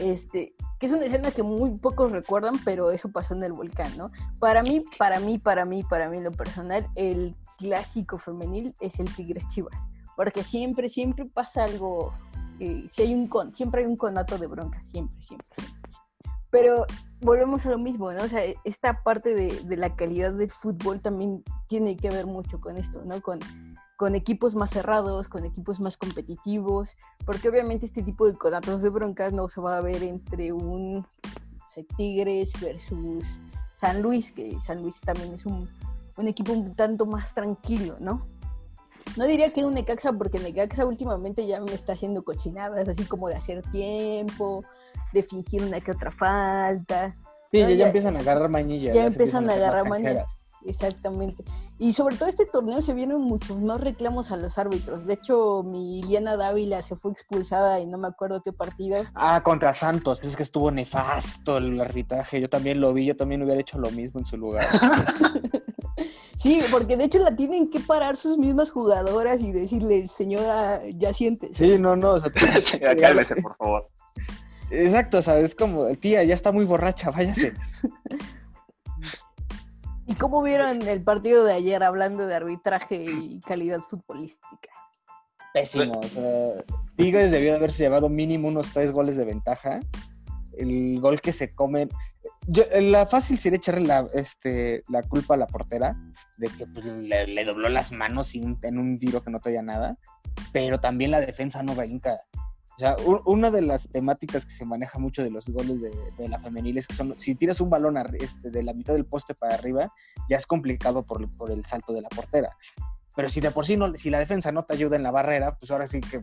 [0.00, 3.96] Este, que es una escena que muy pocos recuerdan, pero eso pasó en el volcán,
[3.96, 4.10] ¿no?
[4.38, 9.12] Para mí, para mí, para mí, para mí, lo personal, el clásico femenil es el
[9.14, 9.88] Tigres Chivas.
[10.16, 12.12] Porque siempre, siempre pasa algo.
[12.60, 15.90] eh, si hay un con, siempre hay un conato de bronca, siempre, siempre, siempre.
[16.50, 16.86] Pero
[17.20, 18.24] volvemos a lo mismo, ¿no?
[18.24, 22.60] O sea, esta parte de, de la calidad del fútbol también tiene que ver mucho
[22.60, 23.20] con esto, ¿no?
[23.20, 23.40] Con,
[23.98, 26.96] con equipos más cerrados, con equipos más competitivos,
[27.26, 31.04] porque obviamente este tipo de conatos de broncas no se va a ver entre un
[31.96, 33.24] Tigres versus
[33.72, 35.68] San Luis, que San Luis también es un,
[36.16, 38.24] un equipo un tanto más tranquilo, ¿no?
[39.16, 43.28] No diría que un Necaxa, porque Necaxa últimamente ya me está haciendo cochinadas, así como
[43.28, 44.64] de hacer tiempo,
[45.12, 47.16] de fingir una que otra falta.
[47.50, 48.94] Sí, No, ya, empiezan a agarrar manillas.
[48.94, 50.30] ya se empiezan a agarrar cancheras.
[50.64, 51.44] Exactamente.
[51.80, 55.06] Y sobre todo este torneo se vieron muchos más reclamos a los árbitros.
[55.06, 59.04] De hecho, mi Iliana Dávila se fue expulsada y no me acuerdo qué partido.
[59.14, 62.40] Ah, contra Santos, es que estuvo nefasto el arbitraje.
[62.40, 64.66] Yo también lo vi, yo también hubiera hecho lo mismo en su lugar.
[66.38, 71.12] Sí, porque de hecho la tienen que parar sus mismas jugadoras y decirle, señora, ya
[71.12, 71.52] siéntese.
[71.52, 72.30] Sí, no, no, o sea,
[73.00, 73.88] Cálmese, por favor.
[74.70, 77.54] exacto, o sea, es como, tía, ya está muy borracha, váyase.
[80.08, 84.70] ¿Y cómo vieron el partido de ayer hablando de arbitraje y calidad futbolística?
[85.52, 86.64] Pésimo, o sea,
[86.96, 89.80] Tigres debió de haberse llevado mínimo unos tres goles de ventaja.
[90.56, 91.90] El gol que se comen.
[92.46, 95.94] Yo, la fácil sería echarle la, este, la culpa a la portera
[96.38, 99.98] de que pues, le, dobló las manos sin- en un tiro que no traía nada,
[100.52, 102.18] pero también la defensa no brinca.
[102.78, 105.90] O sea, u- una de las temáticas que se maneja mucho de los goles de,
[106.16, 109.04] de la femenil es que son, si tiras un balón este, de la mitad del
[109.04, 109.92] poste para arriba,
[110.30, 112.50] ya es complicado por, por el salto de la portera.
[113.16, 115.56] Pero si de por sí no, si la defensa no te ayuda en la barrera,
[115.56, 116.22] pues ahora sí que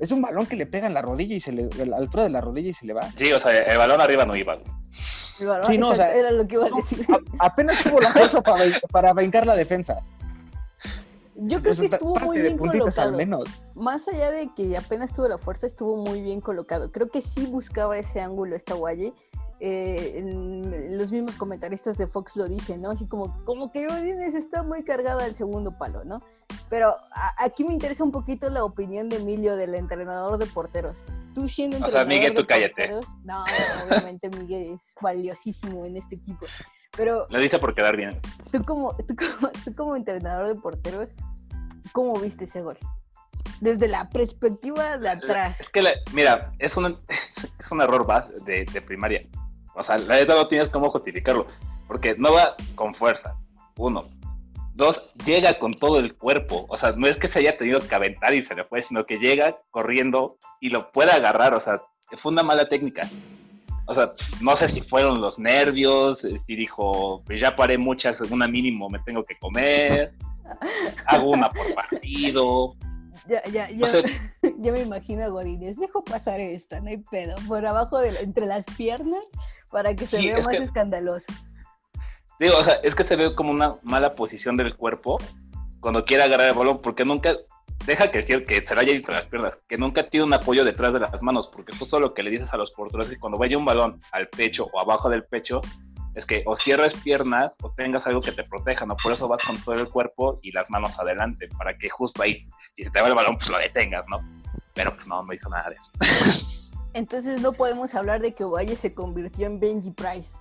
[0.00, 2.24] es un balón que le pega en la rodilla y se le, a la altura
[2.24, 3.08] de la rodilla y se le va.
[3.16, 4.58] Sí, o sea, el balón arriba no iba.
[5.38, 7.06] El balón, Sí, no, o sea, era lo que iba a decir.
[7.38, 10.00] A- apenas tuvo la fuerza para, para brincar la defensa.
[11.38, 13.12] Yo creo que estuvo muy bien al colocado.
[13.16, 13.44] menos.
[13.74, 16.90] Más allá de que apenas tuvo la fuerza, estuvo muy bien colocado.
[16.92, 19.12] Creo que sí buscaba ese ángulo esta Guaye.
[19.58, 20.22] Eh,
[20.90, 22.90] los mismos comentaristas de Fox lo dicen, ¿no?
[22.90, 26.20] Así como, como que Godínez está muy cargada al segundo palo, ¿no?
[26.68, 31.06] Pero a- aquí me interesa un poquito la opinión de Emilio, del entrenador de porteros.
[31.34, 32.72] Tú siendo O sea, entrenador Miguel, de tú cállate.
[32.74, 33.44] porteros, no,
[33.86, 36.44] obviamente Miguel es valiosísimo en este equipo.
[36.96, 38.18] Pero Lo dice por quedar bien.
[38.52, 41.14] tú como, tú como, tú como entrenador de porteros,
[41.92, 42.78] ¿cómo viste ese gol?
[43.60, 45.60] Desde la perspectiva de atrás.
[45.60, 46.98] Es que, la- mira, es un,
[47.58, 48.06] es un error
[48.44, 49.26] de, de primaria.
[49.74, 51.46] O sea, la verdad no tienes cómo justificarlo.
[51.86, 53.36] Porque no va con fuerza.
[53.76, 54.08] Uno.
[54.74, 56.66] Dos, llega con todo el cuerpo.
[56.68, 59.06] O sea, no es que se haya tenido que aventar y se le fue, sino
[59.06, 61.54] que llega corriendo y lo puede agarrar.
[61.54, 61.80] O sea,
[62.18, 63.08] fue una mala técnica.
[63.86, 68.20] O sea, no sé si fueron los nervios, eh, si dijo, pues ya paré muchas,
[68.22, 70.12] una mínimo me tengo que comer,
[71.06, 72.74] hago una por partido.
[73.28, 74.02] Ya, ya, ya, O sea,
[74.58, 75.76] ya me imagino a Godínez.
[75.78, 77.34] Dejo pasar esta, no hay pedo.
[77.48, 79.22] Por abajo, de entre las piernas,
[79.70, 81.26] para que se Sí, vea es más que- escandaloso.
[82.38, 85.18] Digo, o sea, es que se ve como una mala posición del cuerpo
[85.80, 87.34] cuando quiere agarrar el balón, porque nunca
[87.86, 91.00] deja que, que se vaya entre las piernas, que nunca tiene un apoyo detrás de
[91.00, 93.56] las manos, porque justo lo que le dices a los porteros es que cuando vaya
[93.56, 95.60] un balón al pecho o abajo del pecho,
[96.14, 98.96] es que o cierres piernas o tengas algo que te proteja, ¿no?
[98.96, 102.48] Por eso vas con todo el cuerpo y las manos adelante, para que justo ahí,
[102.74, 104.20] si se te va el balón, pues lo detengas, ¿no?
[104.74, 105.92] Pero pues no, no hizo nada de eso.
[106.94, 110.38] Entonces no podemos hablar de que Ovalle se convirtió en Benji Price.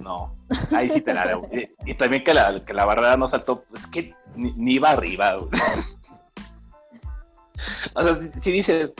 [0.00, 0.34] No,
[0.74, 1.48] ahí sí te la debo.
[1.52, 4.90] Y, y también que la, que la barrera no saltó, es que ni, ni iba
[4.90, 5.36] arriba.
[5.36, 5.50] güey.
[7.94, 8.90] O sea, si, si dices,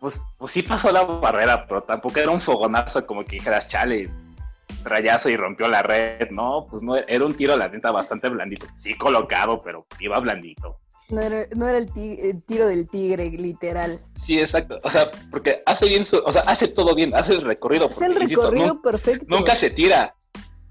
[0.00, 4.10] pues, pues sí pasó la barrera, pero tampoco era un fogonazo como que dijeras, chale,
[4.84, 6.30] rayazo y rompió la red.
[6.30, 8.66] No, pues no, era un tiro, la neta, bastante blandito.
[8.76, 10.78] Sí colocado, pero iba blandito.
[11.08, 14.00] No era, no era el, ti- el tiro del tigre, literal.
[14.22, 14.80] Sí, exacto.
[14.82, 17.88] O sea, porque hace bien su, o sea, hace todo bien, hace el recorrido.
[17.88, 19.26] Es el insisto, recorrido perfecto.
[19.28, 20.14] nunca se tira.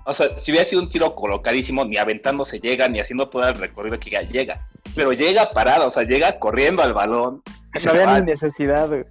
[0.06, 3.56] O sea, si hubiera sido un tiro colocadísimo, ni aventándose llega, ni haciendo todo el
[3.56, 4.68] recorrido que llega, llega.
[4.96, 7.44] Pero llega parado, o sea, llega corriendo al balón.
[7.84, 8.88] No había ni necesidad.
[8.88, 9.04] güey.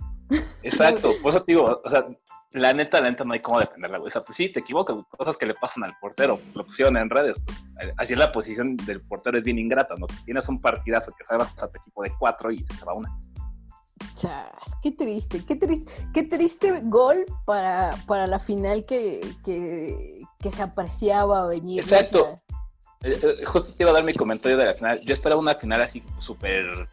[0.63, 2.07] Exacto, por eso te digo, o sea,
[2.53, 4.09] la neta, la neta no hay cómo defenderla, güey.
[4.09, 7.11] O sea, pues sí, te equivocas, cosas que le pasan al portero, lo pusieron en
[7.11, 7.59] redes, pues,
[7.97, 10.07] así es la posición del portero es bien ingrata, ¿no?
[10.25, 13.09] Tienes un partidazo que salvas a tu equipo de cuatro y se te va una.
[14.15, 14.47] Chas,
[14.83, 20.63] qué triste, qué triste, qué triste gol para, para la final que, que, que se
[20.63, 21.81] apreciaba venir.
[21.81, 22.39] Exacto.
[23.03, 25.01] Eh, eh, Justo te iba a dar mi comentario de la final.
[25.03, 26.89] Yo esperaba una final así súper.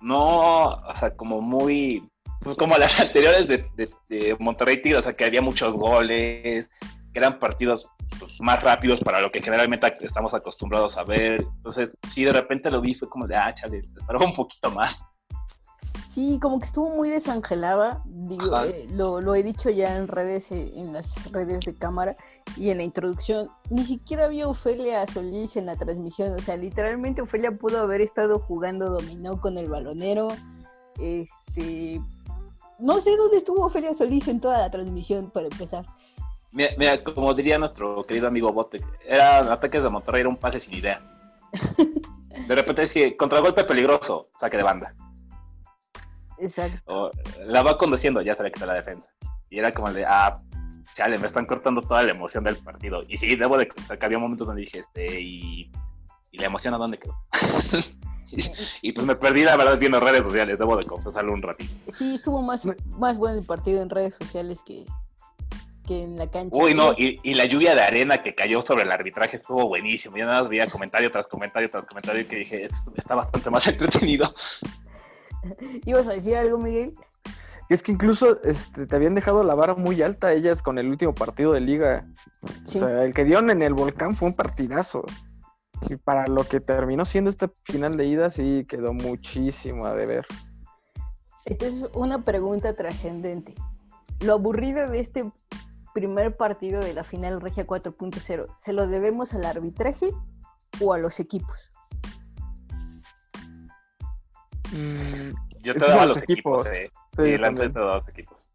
[0.00, 2.08] No, o sea, como muy.
[2.42, 6.68] Pues como las anteriores de, de- de Monterrey Tigres, o sea, que había muchos goles,
[7.12, 7.88] que eran partidos
[8.18, 11.40] pues, más rápidos para lo que generalmente estamos acostumbrados a ver.
[11.40, 15.02] Entonces, sí, de repente lo vi, fue como de, ah, chale, esperaba un poquito más.
[16.06, 18.02] Sí, como que estuvo muy desangelada.
[18.04, 22.16] Digo, eh, lo, lo he dicho ya en redes, eh, en las redes de cámara
[22.56, 23.48] y en la introducción.
[23.70, 26.34] Ni siquiera había Ofelia Solís en la transmisión.
[26.34, 30.28] O sea, literalmente Ofelia pudo haber estado jugando dominó con el balonero.
[31.00, 32.00] Este.
[32.78, 35.86] No sé dónde estuvo Ofelia Solís en toda la transmisión, para empezar.
[36.52, 40.60] Mira, mira, como diría nuestro querido amigo Bote, eran ataques de Monterrey, era un pase
[40.60, 41.00] sin idea.
[42.48, 44.94] De repente decía, contragolpe peligroso, saque de banda.
[46.38, 46.80] Exacto.
[46.86, 47.10] o
[47.46, 49.06] la va conduciendo, ya sabía que está la defensa.
[49.50, 50.36] Y era como el de, ah,
[50.94, 53.04] chale, me están cortando toda la emoción del partido.
[53.08, 55.70] Y sí, debo de que había momentos donde dije, este, y,
[56.30, 57.16] y la emoción a dónde quedó.
[58.30, 58.50] y,
[58.82, 61.72] y pues me perdí, la verdad, viendo redes sociales, debo de confesarlo un ratito.
[61.88, 62.66] Sí, estuvo más,
[62.98, 64.84] más bueno el partido en redes sociales que,
[65.86, 66.56] que en la cancha.
[66.56, 70.16] Uy, no, y, y la lluvia de arena que cayó sobre el arbitraje estuvo buenísimo.
[70.16, 73.50] Yo nada más veía comentario tras comentario tras comentario y que dije, esto está bastante
[73.50, 74.34] más entretenido.
[75.84, 76.94] ¿Ibas a decir algo, Miguel?
[77.68, 81.14] Es que incluso este, te habían dejado la vara muy alta ellas con el último
[81.14, 82.06] partido de liga.
[82.66, 82.78] Sí.
[82.78, 85.04] O sea, el que dieron en el volcán fue un partidazo.
[85.88, 90.26] Y para lo que terminó siendo esta final de ida, sí quedó muchísimo a deber.
[91.46, 93.54] Entonces, una pregunta trascendente.
[94.20, 95.30] Lo aburrido de este
[95.94, 100.10] primer partido de la final Regia 4.0, ¿se lo debemos al arbitraje
[100.80, 101.70] o a los equipos?
[104.72, 105.30] Mm,
[105.62, 106.78] Yo te daba los los equipos, equipos.
[106.78, 106.90] eh.
[107.16, 108.48] Sí, Sí, la te daba los equipos.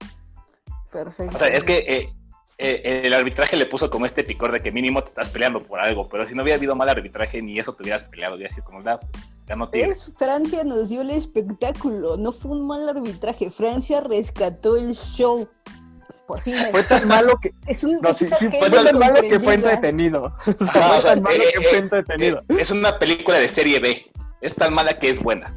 [0.91, 1.35] Perfecto.
[1.35, 2.13] O sea, es que eh,
[2.57, 5.79] eh, el arbitraje le puso como este picor de que mínimo te estás peleando por
[5.79, 8.65] algo, pero si no hubiera habido mal arbitraje ni eso te hubieras peleado, hubiera sido
[8.65, 8.81] como,
[9.49, 9.69] ya no.
[9.73, 13.49] Es Francia nos dio el espectáculo, no fue un mal arbitraje.
[13.49, 15.47] Francia rescató el show.
[16.27, 16.55] Por fin.
[16.69, 17.51] Fue tan malo que.
[17.67, 20.35] es un No, sí, fue tan malo que fue entretenido.
[20.59, 22.39] O sea, Ajá, fue tan malo eh, que fue entretenido.
[22.49, 24.05] Eh, es una película de serie B.
[24.41, 25.53] Es tan mala que es buena.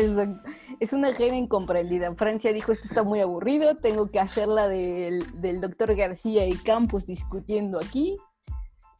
[0.00, 0.50] Exacto.
[0.80, 2.14] Es una gente incomprendida.
[2.14, 6.54] Francia dijo, esto está muy aburrido, tengo que hacer la del, del doctor García y
[6.56, 8.16] Campos discutiendo aquí.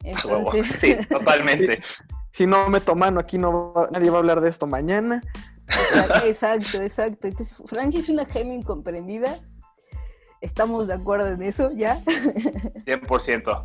[0.03, 1.81] Entonces, Sí, totalmente.
[2.31, 5.21] Si no meto mano aquí, no va- nadie va a hablar de esto mañana.
[6.23, 7.27] Exacto, exacto.
[7.27, 9.39] Entonces, Francia es una genio incomprendida.
[10.39, 12.01] Estamos de acuerdo en eso, ¿ya?
[12.85, 13.61] 100%.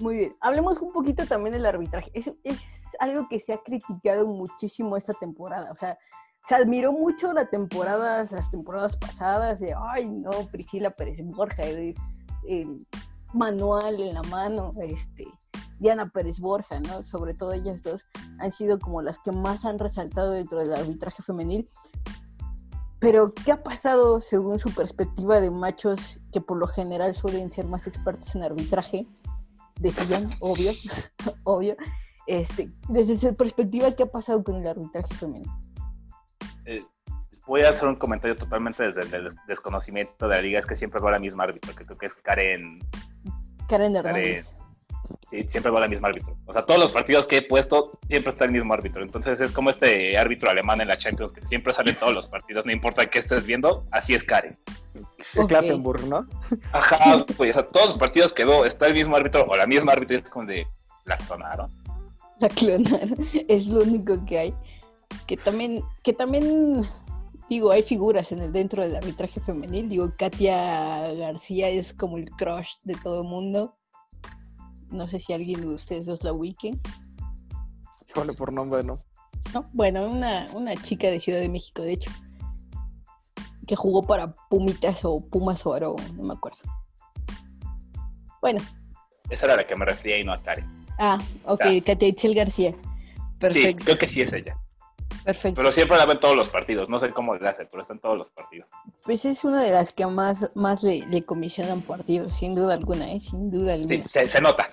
[0.00, 0.36] Muy bien.
[0.40, 2.10] Hablemos un poquito también del arbitraje.
[2.12, 5.70] Es, es algo que se ha criticado muchísimo esta temporada.
[5.70, 5.96] O sea,
[6.46, 12.24] se admiró mucho la temporada, las temporadas pasadas de, ay, no, Priscila Pérez Borja, es
[12.46, 12.86] el
[13.32, 15.26] manual en la mano, este,
[15.78, 17.02] Diana Pérez Borja, ¿no?
[17.02, 18.06] Sobre todo ellas dos
[18.38, 21.68] han sido como las que más han resaltado dentro del arbitraje femenil.
[23.00, 27.66] Pero, ¿qué ha pasado según su perspectiva de machos que por lo general suelen ser
[27.66, 29.06] más expertos en arbitraje?
[29.78, 30.72] Decían, obvio,
[31.44, 31.76] obvio.
[32.26, 35.50] Este, desde su perspectiva, ¿qué ha pasado con el arbitraje femenino?
[36.70, 36.84] Eh,
[37.46, 40.58] voy a hacer un comentario totalmente desde el des- desconocimiento de la liga.
[40.60, 42.78] Es que siempre va la misma árbitro, que creo que es Karen.
[43.68, 44.56] Karen Hernández.
[45.28, 46.36] Sí, siempre va la misma árbitro.
[46.46, 49.02] O sea, todos los partidos que he puesto, siempre está el mismo árbitro.
[49.02, 52.28] Entonces es como este árbitro alemán en la Champions, que siempre sale en todos los
[52.28, 54.56] partidos, no importa qué estés viendo, así es Karen.
[55.34, 55.48] El Ok.
[55.48, 56.28] Clattenburg, ¿no?
[56.72, 59.66] Ajá, pues, o sea, todos los partidos que veo, está el mismo árbitro o la
[59.66, 60.66] misma árbitro, y es como de,
[61.06, 61.70] la clonaron.
[62.38, 63.16] La clonaron.
[63.48, 64.54] Es lo único que hay.
[65.26, 66.84] Que también, que también,
[67.48, 69.88] digo, hay figuras en el dentro del arbitraje femenil.
[69.88, 73.76] Digo, Katia García es como el crush de todo el mundo.
[74.90, 76.80] No sé si alguien de ustedes dos la ubiquen.
[78.08, 78.98] Híjole, por nombre, ¿no?
[79.54, 79.68] ¿no?
[79.72, 82.10] Bueno, una, una chica de Ciudad de México, de hecho,
[83.68, 86.58] que jugó para Pumitas o Pumas o Aro, no me acuerdo.
[88.40, 88.60] Bueno,
[89.28, 90.66] Esa era a la que me refería y no a Karen.
[90.98, 91.84] ah, ok, Ya.
[91.84, 92.72] Katia Itzel García.
[92.72, 92.80] Sí,
[93.38, 94.58] Perfecto, creo que sí es ella.
[95.24, 95.56] Perfecto.
[95.60, 96.88] Pero siempre la ven todos los partidos.
[96.88, 98.70] No sé cómo le hace, pero está en todos los partidos.
[99.04, 103.12] Pues es una de las que más, más le, le comisionan partidos, sin duda alguna,
[103.12, 103.20] ¿eh?
[103.20, 104.08] Sin duda Sí, alguna.
[104.08, 104.66] se, se nota.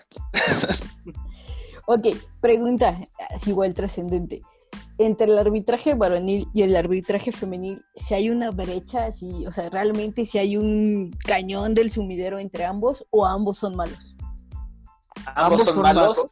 [1.89, 2.07] Ok,
[2.41, 2.97] pregunta,
[3.45, 4.41] igual trascendente.
[4.97, 9.69] Entre el arbitraje varonil y el arbitraje femenil, si hay una brecha, así, o sea,
[9.69, 14.17] realmente si hay un cañón del sumidero entre ambos o ambos son malos.
[15.35, 16.17] Ambos, son malos.
[16.17, 16.27] malos.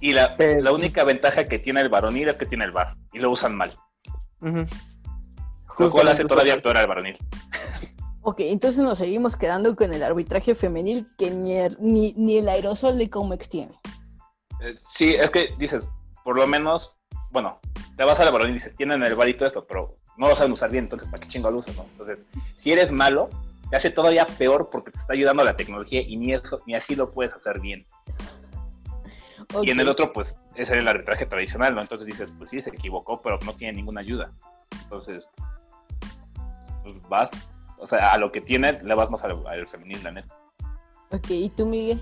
[0.00, 2.96] Y la, Pero- la única ventaja que tiene el varonil es que tiene el bar.
[3.12, 3.76] Y lo usan mal.
[4.40, 4.64] Ujú.
[5.78, 7.16] Lo cual hace todavía peor al varonil.
[8.22, 12.48] Ok, entonces nos seguimos quedando con el arbitraje femenil que ni, el- ni, ni el
[12.48, 13.72] aerosol de Comex tiene.
[14.60, 15.88] Eh, sí, es que dices,
[16.22, 16.94] por lo menos,
[17.30, 17.58] bueno,
[17.96, 20.36] te vas al varonil y dices, tienen el bar y todo esto, pero no lo
[20.36, 21.74] saben usar bien, entonces, ¿para qué chingo lo usas?
[21.76, 21.86] no?
[21.92, 22.18] Entonces,
[22.58, 23.30] si eres malo,
[23.70, 26.94] te hace todavía peor porque te está ayudando la tecnología y ni eso, ni así
[26.94, 27.86] lo puedes hacer bien.
[29.62, 31.80] Y en el otro, pues, es el arbitraje tradicional, ¿no?
[31.80, 34.32] Entonces dices, pues sí, se equivocó, pero no tiene ninguna ayuda.
[34.82, 35.26] Entonces,
[36.82, 37.30] pues vas,
[37.78, 40.34] o sea, a lo que tiene, le vas más al, al femenil, la neta.
[41.10, 42.00] Ok, ¿y tú, Miguel?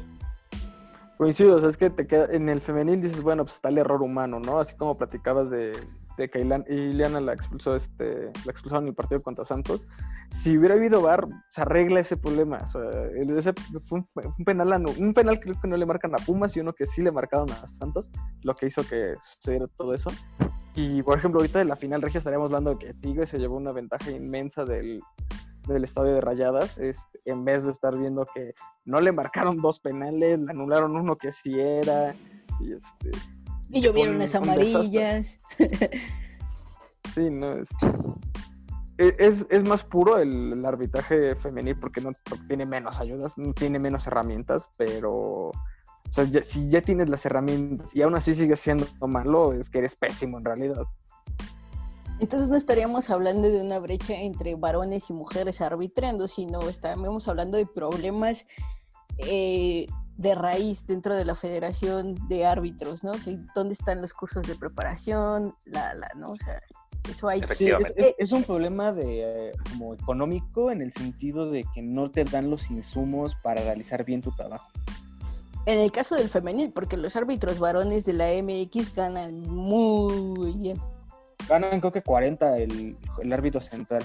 [1.16, 3.78] Coincido, o sea, es que te queda, en el femenil dices, bueno, pues está el
[3.78, 4.60] error humano, ¿no?
[4.60, 5.72] Así como platicabas de,
[6.18, 9.86] de que la expulsó, este, la expulsaron en el partido contra Santos.
[10.30, 12.66] Si hubiera habido VAR, se arregla ese problema.
[12.66, 12.82] O sea,
[13.88, 16.86] fue un, penal, un penal creo que no le marcan a Pumas y uno que
[16.86, 18.10] sí le marcaron a Santos,
[18.42, 20.10] lo que hizo que sucediera todo eso.
[20.74, 23.56] Y por ejemplo, ahorita de la final regia estaríamos hablando de que Tigres se llevó
[23.56, 25.00] una ventaja inmensa del,
[25.82, 28.54] estadio de Rayadas, este, en vez de estar viendo que
[28.84, 32.10] no le marcaron dos penales, le anularon uno que sí era,
[32.60, 33.37] este...
[33.70, 35.38] Y llovieron las amarillas.
[37.14, 37.68] Sí, no, es...
[38.98, 43.52] Es, es más puro el, el arbitraje femenil porque no porque tiene menos ayudas, no
[43.54, 45.52] tiene menos herramientas, pero o
[46.10, 49.78] sea, ya- si ya tienes las herramientas y aún así sigues siendo malo, es que
[49.78, 50.82] eres pésimo en realidad.
[52.18, 57.56] Entonces no estaríamos hablando de una brecha entre varones y mujeres arbitrando, sino estaríamos hablando
[57.56, 58.46] de problemas
[59.18, 59.86] eh,
[60.18, 63.12] de raíz dentro de la Federación de Árbitros, ¿no?
[63.12, 65.54] O sea, ¿dónde están los cursos de preparación?
[65.64, 66.26] La, la, ¿no?
[66.26, 66.60] O sea,
[67.08, 71.50] eso hay Sí, es, es- es un problema de eh, como económico en el sentido
[71.50, 74.68] de que no te dan los insumos para realizar bien tu trabajo.
[75.66, 80.80] En el caso del femenil, porque los árbitros varones de la MX ganan muy bien.
[81.48, 84.02] Ganan creo que 40 el, el árbitro central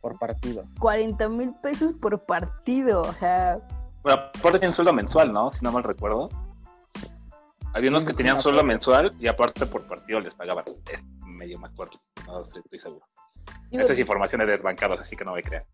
[0.00, 0.64] por partido.
[0.80, 3.60] 40 mil pesos por partido, o sea,
[4.02, 5.50] Pero aparte tienen sueldo mensual, ¿no?
[5.50, 6.28] Si no mal recuerdo.
[7.72, 10.64] Había unos que tenían sueldo mensual y aparte por partido les pagaban.
[10.92, 12.00] Eh, medio me acuerdo.
[12.26, 13.06] No sé, estoy seguro.
[13.70, 15.64] digo, Esta es información de desbancados, así que no me crean.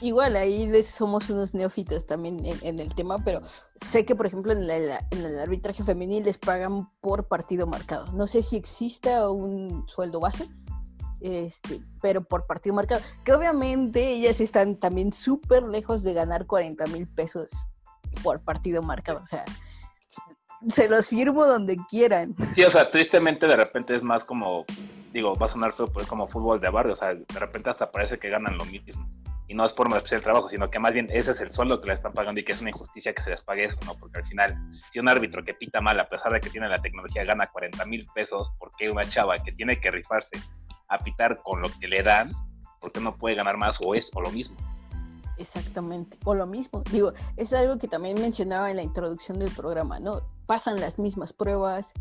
[0.00, 3.42] igual ahí somos unos neófitos también en, en el tema, pero
[3.76, 8.10] sé que, por ejemplo, en, la- en el arbitraje femenil les pagan por partido marcado.
[8.12, 10.48] No sé si exista un sueldo base,
[11.20, 13.02] este, pero por partido marcado.
[13.24, 17.50] Que obviamente ellas están también súper lejos de ganar 40 mil pesos
[18.22, 19.20] por partido marcado.
[19.22, 19.44] O sea,
[20.66, 22.34] se los firmo donde quieran.
[22.54, 24.64] Sí, o sea, tristemente de repente es más como,
[25.12, 27.70] digo, va a sonar feo, pero es como fútbol de barrio, o sea, de repente
[27.70, 29.08] hasta parece que ganan lo mismo.
[29.48, 31.80] Y no es por menospreciar el trabajo, sino que más bien ese es el sueldo
[31.80, 33.94] que le están pagando y que es una injusticia que se les pague eso, ¿no?
[33.96, 34.56] Porque al final,
[34.90, 37.84] si un árbitro que pita mal, a pesar de que tiene la tecnología, gana 40
[37.84, 40.40] mil pesos, ¿por qué una chava que tiene que rifarse
[40.88, 42.30] a pitar con lo que le dan,
[42.80, 44.56] ¿por qué no puede ganar más o es o lo mismo?
[45.42, 46.82] Exactamente, o lo mismo.
[46.90, 50.22] Digo, es algo que también mencionaba en la introducción del programa, ¿no?
[50.46, 51.92] Pasan las mismas pruebas,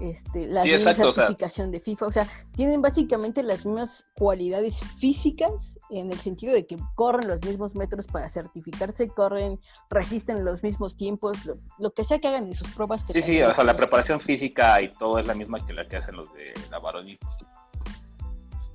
[0.00, 2.26] este, la Sí, misma exacto, o sea- certificación de FIFA, o sea,
[2.56, 8.06] tienen básicamente las mismas cualidades físicas en el sentido de que corren los mismos metros
[8.06, 12.68] para certificarse, corren, resisten los mismos tiempos, lo, lo que sea que hagan en sus
[12.72, 13.04] pruebas.
[13.04, 15.86] Que Sí, sí, o sea, la preparación física y todo es la misma que la
[15.86, 17.18] que hacen los de la varonil.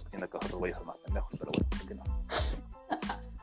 [0.09, 2.15] Siendo que los güeyes son más pendejos, pero bueno, continuamos.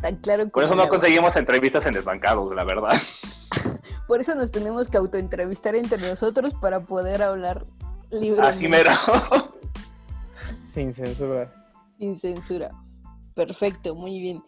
[0.00, 2.92] tan claro Por eso no conseguimos entrevistas en desbancados, la verdad.
[4.08, 7.64] Por eso nos tenemos que autoentrevistar entre nosotros para poder hablar
[8.10, 8.48] libremente.
[8.48, 8.90] Así mero.
[10.72, 11.52] Sin censura.
[11.98, 12.70] Sin censura.
[13.34, 14.42] Perfecto, muy bien.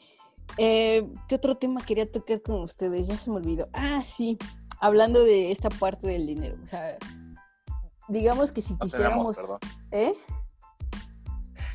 [0.56, 3.06] Eh, ¿Qué otro tema quería tocar con ustedes?
[3.08, 3.68] Ya se me olvidó.
[3.72, 4.38] Ah, sí.
[4.80, 6.56] Hablando de esta parte del dinero.
[6.64, 6.96] O sea,
[8.08, 9.60] digamos que si No tenemos, quisiéramos.
[9.92, 10.14] ¿Eh?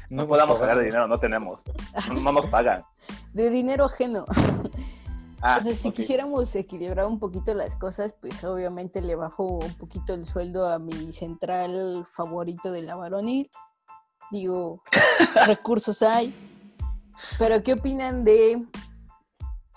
[0.09, 1.61] No podamos hablar de dinero, no tenemos.
[2.09, 2.83] No, no nos pagan.
[3.33, 4.25] De dinero ajeno.
[5.41, 9.73] Ah, o sea, si quisiéramos equilibrar un poquito las cosas, pues obviamente le bajo un
[9.75, 13.49] poquito el sueldo a mi central favorito de la varonil.
[14.31, 14.81] Digo,
[15.45, 16.33] recursos hay.
[17.37, 18.65] Pero ¿qué opinan de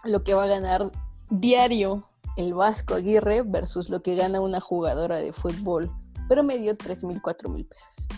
[0.04, 0.90] lo que va a ganar
[1.28, 5.92] diario el Vasco Aguirre versus lo que gana una jugadora de fútbol?
[6.28, 8.08] Pero me dio 3 mil, 4 mil pesos.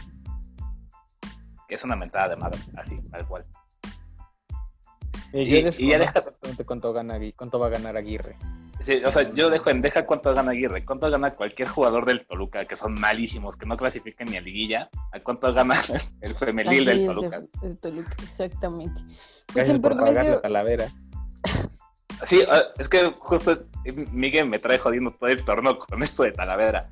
[1.71, 3.45] Que es una mentada de madre, así, tal cual.
[5.33, 8.37] Y, Y- yo y ya dejas- exactamente cuánto, gana, cuánto va a ganar Aguirre.
[8.85, 12.27] Sí, o sea, yo dejo en deja cuánto gana Aguirre, cuánto gana cualquier jugador del
[12.27, 15.81] Toluca, que son malísimos, que no clasifican ni a liguilla, a cuánto gana
[16.23, 17.41] el femenil Así del Toluca.
[17.41, 19.01] de- de Toluca, exactamente.
[19.05, 20.89] Pues Gracias en por pagar la promedio, talavera.
[22.27, 23.53] Sí, ah, es que justo
[23.85, 26.91] eh, Miguel me trae jodiendo todo el torneo con esto de Talavera.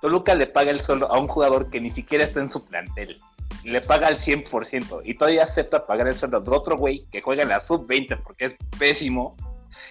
[0.00, 3.18] Toluca le paga el sueldo a un jugador que ni siquiera está en su plantel.
[3.64, 7.42] Le paga al 100% y todavía acepta pagar el sueldo de otro güey que juega
[7.42, 9.36] en la sub-20 porque es pésimo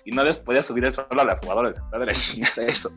[0.06, 1.76] y no les podía subir el sueldo a las jugadoras.
[1.92, 2.90] De la chingada eso.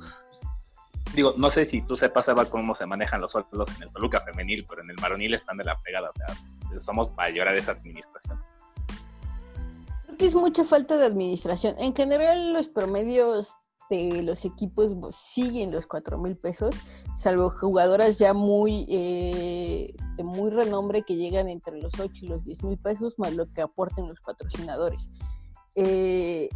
[1.15, 4.21] Digo, no sé si tú sepas, Eva, cómo se manejan los sueldos en el Toluca
[4.21, 6.11] femenil, pero en el varonil están de la pegada.
[6.11, 8.41] O sea, somos para llorar esa administración.
[10.05, 11.75] Creo que es mucha falta de administración.
[11.79, 13.57] En general, los promedios
[13.91, 16.75] de los equipos siguen los 4 mil pesos,
[17.15, 22.45] salvo jugadoras ya muy eh, de muy renombre que llegan entre los 8 y los
[22.45, 25.11] 10 mil pesos, más lo que aporten los patrocinadores.
[25.75, 26.49] Eh,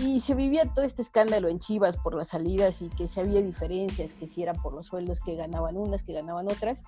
[0.00, 3.42] y se vivía todo este escándalo en Chivas por las salidas y que si había
[3.42, 6.82] diferencias, que si era por los sueldos que ganaban unas, que ganaban otras.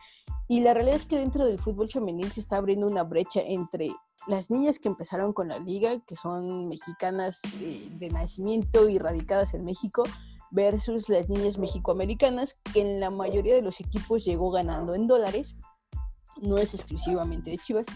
[0.48, 3.90] Y la realidad es que dentro del fútbol femenil se está abriendo una brecha entre
[4.26, 9.52] las niñas que empezaron con la liga, que son mexicanas eh, de nacimiento y radicadas
[9.52, 10.04] en México,
[10.50, 15.56] versus las niñas mexicoamericanas, que en la mayoría de los equipos llegó ganando en dólares.
[16.40, 17.86] No es exclusivamente de Chivas,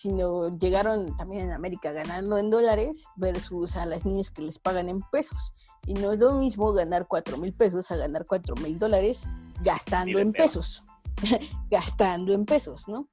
[0.00, 4.88] sino llegaron también en América ganando en dólares versus a las niñas que les pagan
[4.88, 5.52] en pesos.
[5.84, 9.26] Y no es lo mismo ganar 4 mil pesos a ganar 4 mil dólares
[9.62, 10.82] gastando en pesos.
[11.70, 13.08] gastando en pesos, ¿no?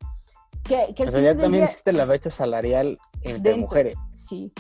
[0.64, 3.62] Que, que al O sea, final ya también existe la brecha salarial entre Dentro.
[3.64, 3.98] mujeres.
[4.16, 4.54] Sí.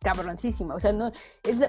[0.00, 0.74] Cabroncísima.
[0.74, 1.12] O sea, no,
[1.44, 1.60] es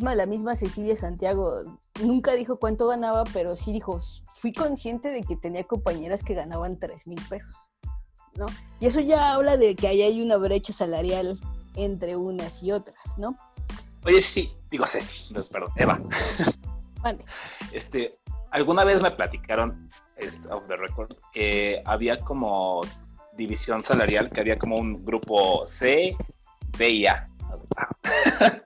[0.00, 1.60] más, la misma Cecilia Santiago
[2.02, 3.98] nunca dijo cuánto ganaba, pero sí dijo,
[4.40, 7.54] fui consciente de que tenía compañeras que ganaban 3 mil pesos.
[8.36, 8.46] ¿No?
[8.80, 11.38] Y eso ya habla de que ahí hay una brecha salarial
[11.76, 13.36] entre unas y otras, ¿no?
[14.04, 14.84] Oye, sí, digo
[15.34, 15.98] no, perdón, Eva.
[17.02, 17.24] Mande.
[17.72, 18.18] Este,
[18.50, 22.82] alguna vez me platicaron, este, off the record, que había como
[23.36, 26.16] división salarial, que había como un grupo C,
[26.76, 27.26] B y A.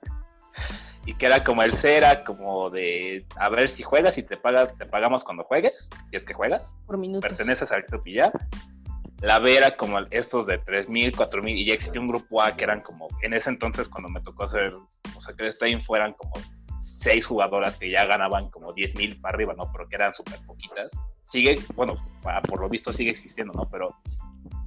[1.05, 4.37] y que era como el C era como de a ver si juegas y te
[4.37, 6.65] pagas, te pagamos cuando juegues, si es que juegas.
[6.85, 7.27] Por minutos.
[7.27, 8.31] Perteneces al club y ya.
[9.21, 12.63] La B era como estos de 3.000, 4.000 y ya existía un grupo A que
[12.63, 16.33] eran como, en ese entonces cuando me tocó hacer, o sea, que el fueran como
[16.79, 19.69] seis jugadoras que ya ganaban como 10.000 para arriba, ¿no?
[19.71, 20.91] Pero que eran súper poquitas.
[21.23, 21.95] Sigue, bueno,
[22.47, 23.69] por lo visto sigue existiendo, ¿no?
[23.69, 23.95] Pero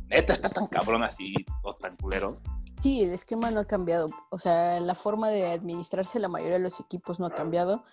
[0.09, 2.39] neta está tan cabrón así o tan culero.
[2.81, 4.07] Sí, el esquema no ha cambiado.
[4.31, 7.85] O sea, la forma de administrarse la mayoría de los equipos no ha cambiado.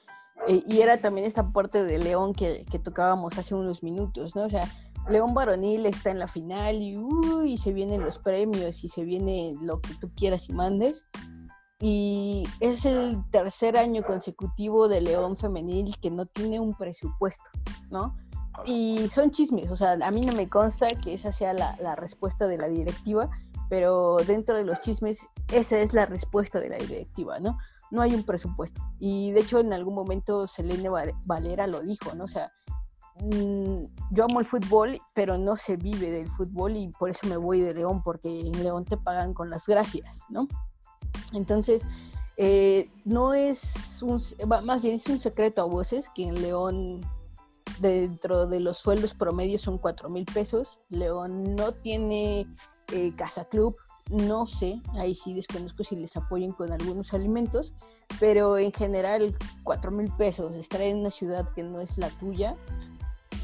[0.47, 4.43] Eh, y era también esta parte de León que, que, tocábamos hace unos minutos, ¿no?
[4.43, 4.67] O sea,
[5.09, 9.55] León Varonil está en la final y, uy, se vienen los premios y se viene
[9.61, 11.07] lo que tú quieras y mandes.
[11.81, 17.49] Y es el tercer año consecutivo de León Femenil que no tiene un presupuesto,
[17.89, 18.15] ¿no?
[18.65, 21.95] Y son chismes, o sea, a mí no me consta que esa sea la, la
[21.95, 23.29] respuesta de la directiva,
[23.69, 27.57] pero dentro de los chismes, esa es la respuesta de la directiva, ¿no?
[27.91, 28.81] No hay un presupuesto.
[28.99, 30.89] Y de hecho, en algún momento Selene
[31.25, 32.25] Valera lo dijo, ¿no?
[32.25, 32.51] O sea,
[33.21, 37.37] mm, yo amo el fútbol, pero no se vive del fútbol y por eso me
[37.37, 40.47] voy de León, porque en León te pagan con las gracias, ¿no?
[41.33, 41.87] Entonces,
[42.37, 44.21] eh, no es un,
[44.63, 47.01] más bien es un secreto a voces que en León
[47.81, 50.79] dentro de los sueldos promedios son 4 mil pesos.
[50.89, 52.47] León no tiene
[52.91, 53.75] eh, Casa Club,
[54.09, 57.73] no sé, ahí sí desconozco si les apoyen con algunos alimentos,
[58.19, 62.55] pero en general 4 mil pesos, estar en una ciudad que no es la tuya.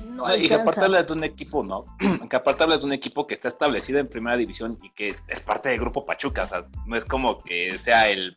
[0.05, 1.85] No y que aparte hablas de un equipo, ¿no?
[2.29, 5.39] que aparte hablas de un equipo que está establecido en primera división y que es
[5.39, 8.33] parte del grupo Pachuca, o sea, no es como que sea el,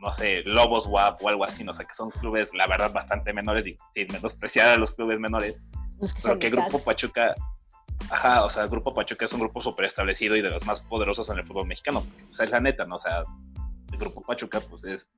[0.00, 2.92] no sé, Lobos WAP o algo así, no o sea, que son clubes, la verdad,
[2.92, 5.56] bastante menores y sin menospreciar a los clubes menores.
[6.22, 7.34] pero que Grupo Pachuca,
[8.12, 10.82] Ajá, o sea, el Grupo Pachuca es un grupo súper establecido y de los más
[10.82, 12.04] poderosos en el fútbol mexicano.
[12.30, 12.96] o sea, es la neta, ¿no?
[12.96, 13.22] O sea,
[13.90, 15.10] el Grupo Pachuca, pues es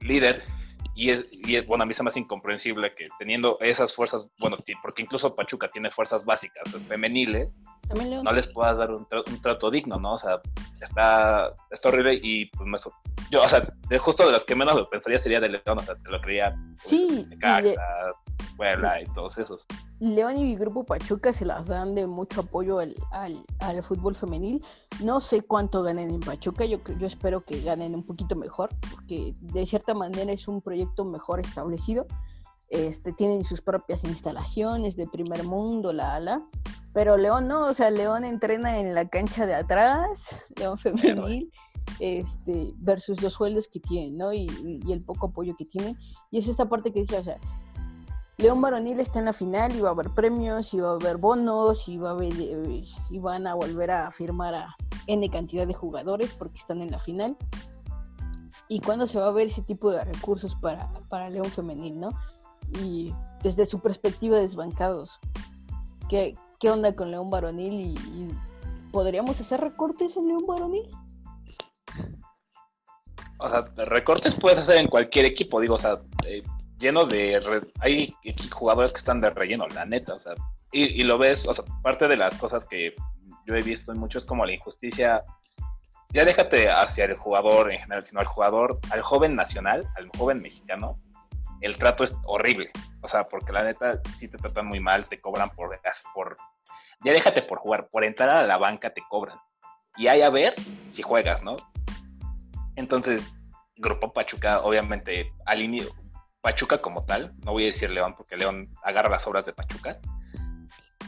[0.00, 0.42] líder
[0.96, 4.56] y es, y bueno, a mí se me hace incomprensible que teniendo esas fuerzas, bueno,
[4.82, 7.48] porque incluso Pachuca tiene fuerzas básicas femeniles,
[7.94, 9.06] no les puedas dar un,
[9.40, 10.14] trato digno, ¿no?
[10.14, 10.40] O sea,
[10.80, 12.76] está, está horrible y pues me,
[13.30, 15.82] yo, o sea, de justo de los que menos lo pensaría sería de León, o
[15.82, 16.56] sea, te lo creía.
[18.56, 19.64] Pues, sí, y todos esos.
[20.02, 22.96] León y mi grupo Pachuca se las dan de mucho apoyo al,
[23.60, 24.60] al, fútbol femenil.
[25.00, 29.32] No sé cuánto ganen en Pachuca, yo, yo espero que ganen un poquito mejor, porque
[29.40, 32.08] de cierta manera es un proyecto mejor establecido.
[32.68, 36.42] Este, tienen sus propias instalaciones de primer mundo, la ala.
[36.92, 41.52] Pero León no, o sea, León entrena en la cancha de atrás, León femenil,
[42.00, 44.32] este, versus los sueldos que tienen, ¿no?
[44.32, 44.50] Y,
[44.84, 45.96] y, el poco apoyo que tienen.
[46.32, 47.38] Y es esta parte que decía, o sea,
[48.42, 51.16] León Varonil está en la final y va a haber premios, y va a haber
[51.16, 54.76] bonos, y, va a y van a volver a firmar a
[55.06, 57.36] N cantidad de jugadores porque están en la final.
[58.68, 62.10] ¿Y cuándo se va a ver ese tipo de recursos para, para León Femenil, no?
[62.80, 63.14] Y
[63.44, 65.20] desde su perspectiva desbancados,
[66.08, 67.96] ¿qué, qué onda con León Varonil?
[67.96, 68.30] Y,
[68.90, 70.90] ¿Podríamos hacer recortes en León Varonil?
[73.38, 76.42] O sea, recortes puedes hacer en cualquier equipo, digo, o sea, eh,
[76.82, 77.40] llenos de...
[77.80, 78.14] hay
[78.50, 80.34] jugadores que están de relleno, la neta, o sea,
[80.72, 82.94] y, lo ves, o sea, parte de las cosas que
[83.46, 85.22] yo he visto en mucho es como la injusticia,
[86.10, 90.40] ya déjate hacia el jugador en general, sino al jugador, al joven nacional, al joven
[90.40, 90.98] mexicano,
[91.60, 92.70] el trato es horrible,
[93.02, 95.78] o sea, porque la neta sí te tratan muy mal, te cobran por,
[96.14, 96.36] por
[97.04, 99.38] ya déjate por jugar, por entrar a la banca te cobran.
[99.96, 100.54] Y hay a ver
[100.90, 101.56] si juegas, ¿no?
[102.76, 103.34] Entonces,
[103.76, 105.92] Grupo Pachuca, obviamente, al inicio,
[106.42, 109.98] Pachuca como tal, no voy a decir León porque León agarra las obras de Pachuca,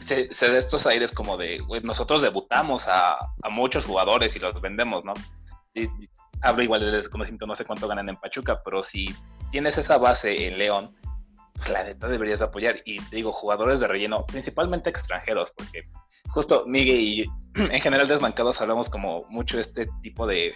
[0.05, 3.17] se, se estos aires como de, nosotros debutamos a,
[3.49, 5.13] muchos jugadores y los vendemos, ¿no?
[6.41, 9.13] Hablo igual de desconocimiento, no sé cuánto ganan en Pachuca, pero si
[9.51, 10.95] tienes esa base en León,
[11.55, 12.81] pues la neta deberías apoyar.
[12.85, 15.87] Y digo, jugadores de relleno, principalmente extranjeros, porque
[16.29, 17.25] justo Miguel y
[17.55, 20.53] en general desmancados hablamos como mucho este tipo de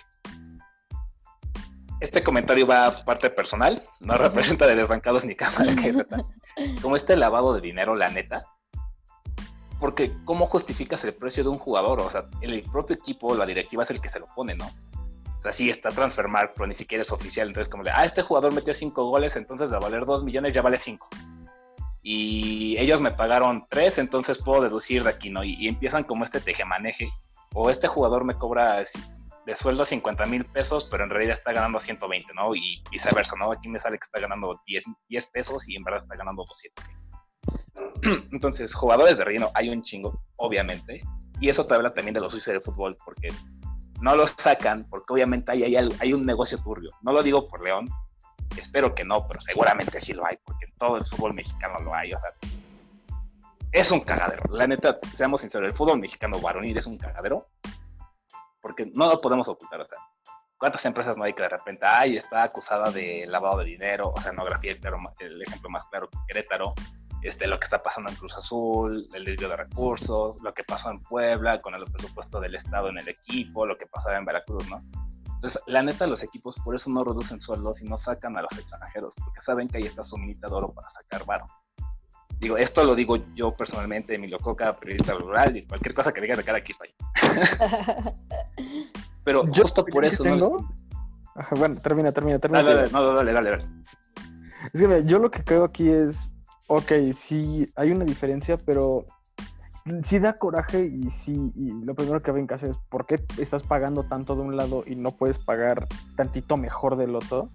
[1.99, 5.73] este comentario va a parte personal, no representa de desbancados ni cámara
[6.81, 8.45] como este lavado de dinero, la neta.
[9.79, 12.01] Porque, ¿cómo justificas el precio de un jugador?
[12.01, 14.67] O sea, el propio equipo, la directiva es el que se lo pone, ¿no?
[14.67, 17.47] O sea, sí está Transfermarkt, pero ni siquiera es oficial.
[17.47, 20.61] Entonces, como de, ah, este jugador metió cinco goles, entonces a valer dos millones ya
[20.61, 21.07] vale cinco.
[22.01, 25.45] Y ellos me pagaron tres, entonces puedo deducir de aquí, ¿no?
[25.45, 27.09] Y, y empiezan como este tejemaneje.
[27.53, 28.81] O este jugador me cobra
[29.49, 32.53] de sueldo 50 mil pesos, pero en realidad está ganando 120, ¿no?
[32.55, 33.51] Y viceversa, ¿no?
[33.51, 36.85] Aquí me sale que está ganando 10, 10 pesos y en verdad está ganando 200.
[38.31, 41.01] Entonces, jugadores de relleno hay un chingo, obviamente.
[41.41, 43.29] Y eso te habla también de los sucios del fútbol, porque
[44.01, 46.91] no los sacan, porque obviamente hay, hay, hay un negocio turbio.
[47.01, 47.87] No lo digo por León,
[48.55, 51.95] espero que no, pero seguramente sí lo hay, porque en todo el fútbol mexicano lo
[51.95, 52.29] hay, o sea,
[53.71, 54.43] es un cagadero.
[54.51, 57.47] La neta, seamos sinceros, el fútbol mexicano varonil es un cagadero,
[58.69, 59.97] porque no lo podemos ocultar, o sea,
[60.59, 64.21] ¿cuántas empresas no hay que de repente, ay, está acusada de lavado de dinero, o
[64.21, 66.75] sea, no grafía el ejemplo más claro, Querétaro,
[67.23, 70.91] este, lo que está pasando en Cruz Azul, el desvío de recursos, lo que pasó
[70.91, 74.69] en Puebla con el presupuesto del Estado en el equipo, lo que pasaba en Veracruz,
[74.69, 74.83] ¿no?
[75.33, 78.51] Entonces, la neta, los equipos por eso no reducen sueldos y no sacan a los
[78.51, 81.47] extranjeros, porque saben que ahí está su minita de oro para sacar varo.
[82.39, 86.35] Digo, esto lo digo yo personalmente, Emilio Coca, periodista rural, y cualquier cosa que diga
[86.35, 86.89] de cara aquí estoy.
[89.23, 90.73] Pero justo por eso, ¿no?
[91.57, 92.63] bueno, termina, termina, termina.
[92.63, 93.63] Dale, dale, no, dale, dale, dale.
[94.73, 96.29] Es que yo lo que creo aquí es
[96.71, 99.03] Ok, sí, hay una diferencia, pero
[100.03, 103.19] sí da coraje y sí, y lo primero que ven que hacer es por qué
[103.39, 107.49] estás pagando tanto de un lado y no puedes pagar tantito mejor del otro.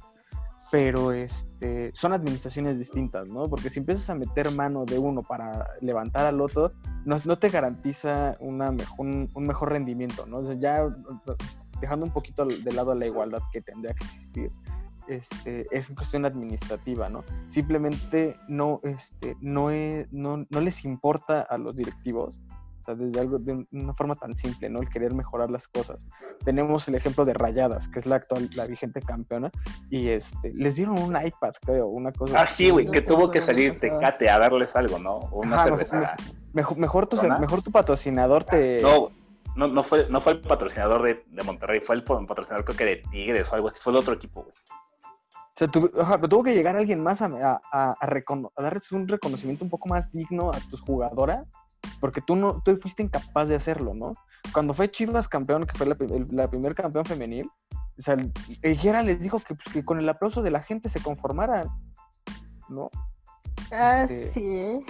[0.70, 3.48] Pero este, son administraciones distintas, ¿no?
[3.48, 6.70] Porque si empiezas a meter mano de uno para levantar al otro,
[7.04, 10.38] no, no te garantiza una mejor, un, mejor rendimiento, ¿no?
[10.38, 10.84] O sea, ya
[11.80, 14.50] dejando un poquito de lado la igualdad que tendría que existir
[15.06, 17.24] este, es cuestión administrativa, ¿no?
[17.48, 19.68] Simplemente no, este, no,
[20.10, 22.42] no, no les importa a los directivos,
[22.84, 24.82] o sea, desde algo de una forma tan simple, ¿no?
[24.82, 26.06] El querer mejorar las cosas.
[26.44, 29.50] Tenemos el ejemplo de Rayadas, que es la actual, la vigente campeona,
[29.88, 32.42] y este, les dieron un iPad, creo, una cosa.
[32.42, 35.20] Ah, sí, güey, que tuvo que salir Tecate a darles algo, ¿no?
[35.32, 38.82] Una mejor, mejor, tu, mejor tu patrocinador te.
[38.82, 39.10] No,
[39.56, 42.84] no, no, fue, no fue el patrocinador de, de Monterrey, fue el patrocinador creo que
[42.84, 44.54] de Tigres o algo así, fue el otro equipo, güey.
[45.54, 49.70] O sea, tuvo que llegar alguien más a, a, a, a, darles un reconocimiento un
[49.70, 51.48] poco más digno a tus jugadoras,
[52.00, 54.12] porque tú no tú fuiste incapaz de hacerlo, ¿no?
[54.52, 55.96] Cuando fue Chivas campeón, que fue la,
[56.30, 57.50] la primer campeón femenil,
[57.98, 58.16] o sea,
[58.62, 61.68] Higuera les dijo que, pues, que, con el aplauso de la gente se conformaran,
[62.68, 62.90] ¿no?
[63.72, 64.80] Ah, este, sí.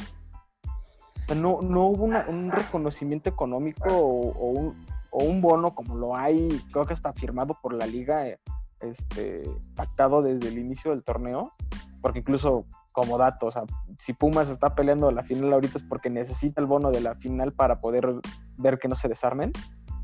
[1.23, 5.97] O sea, no, no hubo un reconocimiento económico o, o, un, o, un, bono como
[5.97, 8.27] lo hay, creo que está firmado por la liga.
[8.29, 8.39] Eh,
[8.81, 9.43] este,
[9.75, 11.53] pactado desde el inicio del torneo,
[12.01, 13.65] porque incluso como dato, o sea,
[13.99, 17.53] si Pumas está peleando la final ahorita es porque necesita el bono de la final
[17.53, 18.09] para poder
[18.57, 19.53] ver que no se desarmen.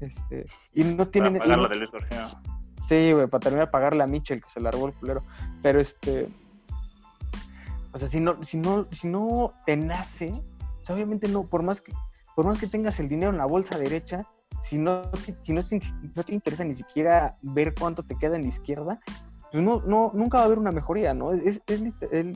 [0.01, 1.39] Este, y no tienen.
[1.39, 1.69] Para
[2.89, 5.23] Sí, güey, para terminar de pagarle a Mitchell, que se largó el culero.
[5.63, 6.29] Pero este.
[7.93, 10.33] O sea, si no, si no, si no te nace,
[10.89, 11.93] obviamente no, por más que,
[12.35, 14.27] por más que tengas el dinero en la bolsa derecha,
[14.61, 15.03] si no,
[15.43, 15.61] si, no,
[16.17, 19.01] no, te interesa ni siquiera ver cuánto te queda en la izquierda,
[19.51, 21.33] pues no, no, nunca va a haber una mejoría, ¿no?
[21.33, 21.83] Es, es,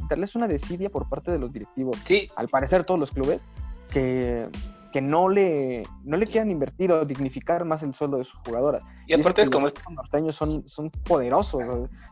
[0.08, 1.96] darles una desidia por parte de los directivos.
[2.04, 2.28] Sí.
[2.36, 3.40] Al parecer todos los clubes
[3.90, 4.48] que,
[4.92, 8.84] que no le no le quieran invertir o dignificar más el sueldo de sus jugadoras.
[9.06, 11.62] Y, aparte es como estos norteños son, son poderosos.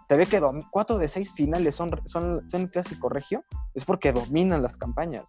[0.08, 0.40] Te ve que
[0.70, 3.44] cuatro de seis finales son, son, son clásico regio,
[3.74, 5.24] es porque dominan las campañas.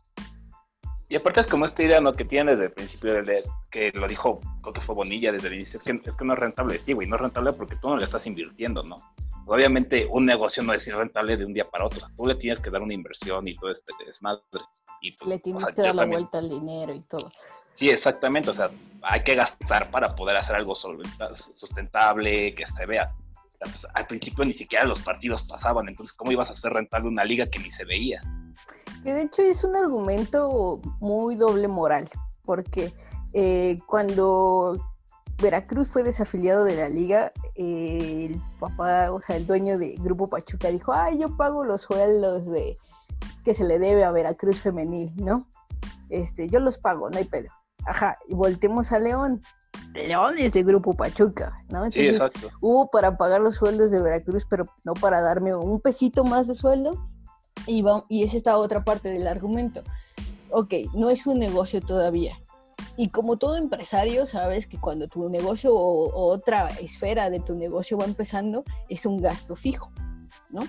[1.13, 2.11] Y aparte es como esta idea ¿no?
[2.11, 5.53] que tienen desde el principio, de, que lo dijo, creo que fue Bonilla desde el
[5.53, 6.79] inicio, es que, es que no es rentable.
[6.79, 9.13] Sí, güey, no es rentable porque tú no le estás invirtiendo, ¿no?
[9.45, 12.25] Pues, obviamente un negocio no es rentable de un día para otro, o sea, tú
[12.25, 14.41] le tienes que dar una inversión y todo este desmadre.
[15.01, 17.29] Y, pues, le tienes que dar la vuelta al dinero y todo.
[17.73, 18.71] Sí, exactamente, o sea,
[19.03, 23.13] hay que gastar para poder hacer algo sustentable, que se vea.
[23.59, 27.23] Pues, al principio ni siquiera los partidos pasaban, entonces ¿cómo ibas a hacer rentable una
[27.23, 28.19] liga que ni se veía?
[29.03, 32.09] Que de hecho es un argumento muy doble moral,
[32.45, 32.93] porque
[33.33, 34.79] eh, cuando
[35.41, 40.29] Veracruz fue desafiliado de la liga, eh, el papá, o sea, el dueño de Grupo
[40.29, 42.77] Pachuca dijo, ay, yo pago los sueldos de
[43.43, 45.47] que se le debe a Veracruz femenil, ¿no?
[46.09, 47.49] Este, yo los pago, no hay pedo.
[47.85, 49.41] Ajá, y voltemos a León.
[49.93, 51.89] León es de Grupo Pachuca, ¿no?
[51.91, 52.49] sí, exacto.
[52.61, 56.55] Hubo para pagar los sueldos de Veracruz, pero no para darme un pesito más de
[56.55, 57.09] sueldo.
[57.67, 59.83] Y, y es esta otra parte del argumento.
[60.51, 62.37] Ok, no es un negocio todavía.
[62.95, 67.97] Y como todo empresario, sabes que cuando tu negocio o, otra esfera de tu negocio
[67.97, 69.91] va empezando, es un gasto fijo,
[70.51, 70.61] ¿no?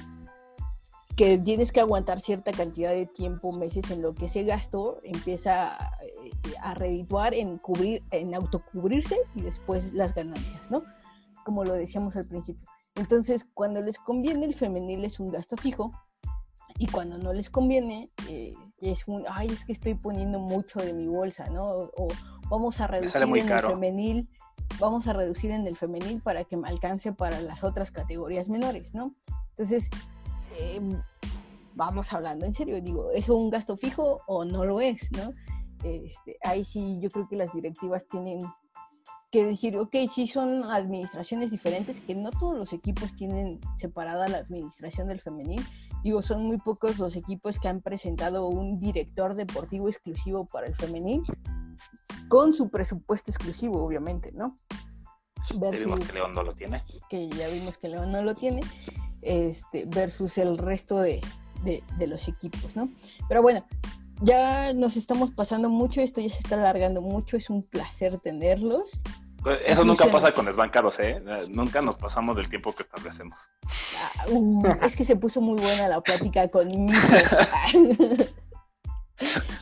[1.17, 5.77] Que tienes que aguantar cierta cantidad de tiempo, meses, en lo que ese gasto empieza
[5.77, 5.99] a,
[6.63, 10.83] a redituar en cubrir, en autocubrirse y después las ganancias, ¿no?
[11.45, 12.67] Como lo decíamos al principio.
[12.95, 15.93] Entonces, cuando les conviene el femenil es un gasto fijo,
[16.79, 20.93] y cuando no les conviene, eh, es un, ay, es que estoy poniendo mucho de
[20.93, 21.65] mi bolsa, ¿no?
[21.65, 22.09] O,
[22.51, 24.29] vamos a reducir en el femenil,
[24.79, 28.95] vamos a reducir en el femenil para que me alcance para las otras categorías menores,
[28.95, 29.15] ¿no?
[29.51, 29.89] Entonces,
[30.59, 31.01] em,
[31.75, 35.33] vamos hablando en serio, digo, ¿es un gasto fijo o no lo es, ¿no?
[35.85, 38.41] Este, ahí sí yo creo que las directivas tienen
[39.31, 44.39] que decir, ok, sí son administraciones diferentes, que no todos los equipos tienen separada la
[44.39, 45.61] administración del femenil.
[46.05, 50.75] Digo, son muy pocos los equipos que han presentado un director deportivo exclusivo para el
[50.75, 51.23] femenil,
[52.29, 54.55] con su presupuesto exclusivo, obviamente, ¿no?
[55.59, 56.83] Ya vimos que León no lo tiene.
[57.09, 58.61] Que ya vimos que León no lo tiene,
[59.23, 61.23] este, versus el resto de,
[61.65, 62.91] de, de los equipos, ¿no?
[63.27, 63.65] Pero bueno,
[64.21, 69.01] ya nos estamos pasando mucho, esto ya se está alargando mucho, es un placer tenerlos.
[69.45, 71.23] Pues, Eso nunca pasa con desbancados, ¿eh?
[71.51, 73.39] Nunca nos pasamos del tiempo que establecemos.
[73.99, 76.99] Ah, uh, es que se puso muy buena la plática conmigo.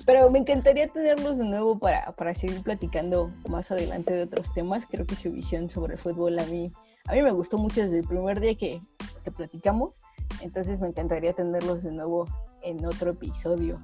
[0.07, 4.87] Pero me encantaría tenerlos de nuevo para, para, seguir platicando más adelante de otros temas.
[4.87, 6.73] Creo que su visión sobre el fútbol a mí,
[7.07, 8.81] a mí me gustó mucho desde el primer día que,
[9.25, 10.01] que platicamos.
[10.43, 12.29] Entonces me encantaría tenerlos de nuevo
[12.63, 13.81] en otro episodio.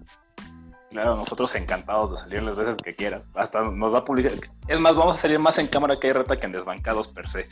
[0.91, 3.22] Claro, nosotros encantados de salir las veces que quieran.
[3.34, 4.34] Hasta nos da publicidad.
[4.68, 7.28] Es más, vamos a salir más en cámara que hay reta que en desbancados per
[7.28, 7.47] se.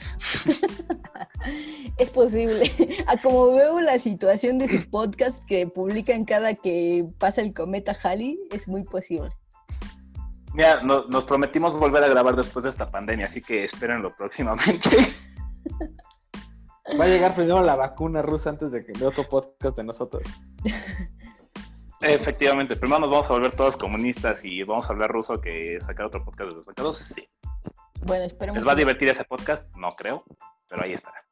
[1.99, 2.71] es posible.
[3.07, 7.95] A como veo la situación de su podcast que publican cada que pasa el cometa
[8.03, 9.31] Halley, es muy posible.
[10.55, 14.89] Mira, no, nos prometimos volver a grabar después de esta pandemia, así que espérenlo próximamente.
[16.99, 20.23] Va a llegar primero la vacuna rusa antes de que de otro podcast de nosotros.
[22.01, 26.07] Efectivamente, primero nos vamos a volver todos comunistas y vamos a hablar ruso que sacar
[26.07, 26.99] otro podcast de los mercados.
[27.15, 27.29] Sí.
[28.03, 28.59] Bueno, esperemos.
[28.59, 29.65] ¿Les va a divertir ese podcast?
[29.77, 30.23] No creo,
[30.69, 31.25] pero ahí estará.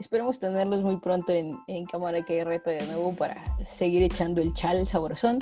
[0.00, 4.52] Esperemos tenerlos muy pronto en, en Cámara que Reta de nuevo para seguir echando el
[4.54, 5.38] chal sabrosón.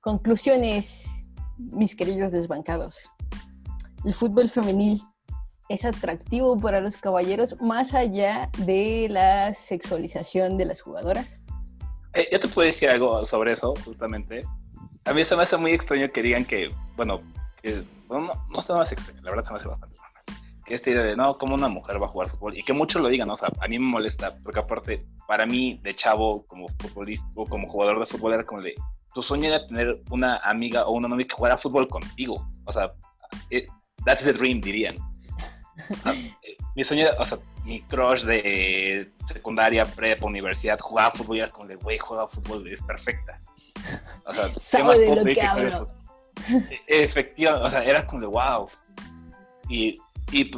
[0.00, 1.24] Conclusiones,
[1.58, 3.10] mis queridos desbancados.
[4.04, 5.00] El fútbol femenil
[5.68, 11.42] es atractivo para los caballeros más allá de la sexualización de las jugadoras.
[12.16, 14.42] Eh, yo te puedo decir algo sobre eso, justamente.
[15.04, 17.20] A mí se me hace muy extraño que digan que, bueno,
[17.62, 19.96] que, bueno no, no se me hace extraño, la verdad se me hace bastante.
[20.64, 23.02] Que esta idea de, no, como una mujer va a jugar fútbol, y que muchos
[23.02, 26.68] lo digan, o sea, a mí me molesta, porque aparte, para mí, de chavo, como
[26.80, 28.74] futbolista, o como jugador de fútbol, era como de,
[29.12, 32.48] tu sueño era tener una amiga o una novia que jugara fútbol contigo.
[32.64, 32.92] O sea,
[33.50, 33.68] it,
[34.06, 34.96] that's the dream, dirían.
[35.90, 36.14] O sea,
[36.74, 41.66] mi sueño, o sea, mi crush de secundaria, prepa, universidad, jugaba fútbol y era como
[41.66, 43.40] de, güey, juega fútbol, es perfecta.
[44.24, 45.88] O sea, Sabe de lo que, hablo.
[46.86, 48.68] Efectivamente, o sea, era como de, wow.
[49.68, 49.98] Y,
[50.32, 50.50] y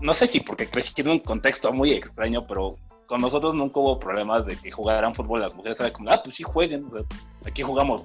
[0.00, 4.00] no sé si porque crecí en un contexto muy extraño, pero con nosotros nunca hubo
[4.00, 5.78] problemas de que jugaran fútbol las mujeres.
[5.78, 7.06] Era como, ah, pues sí jueguen, o sea,
[7.44, 8.04] aquí jugamos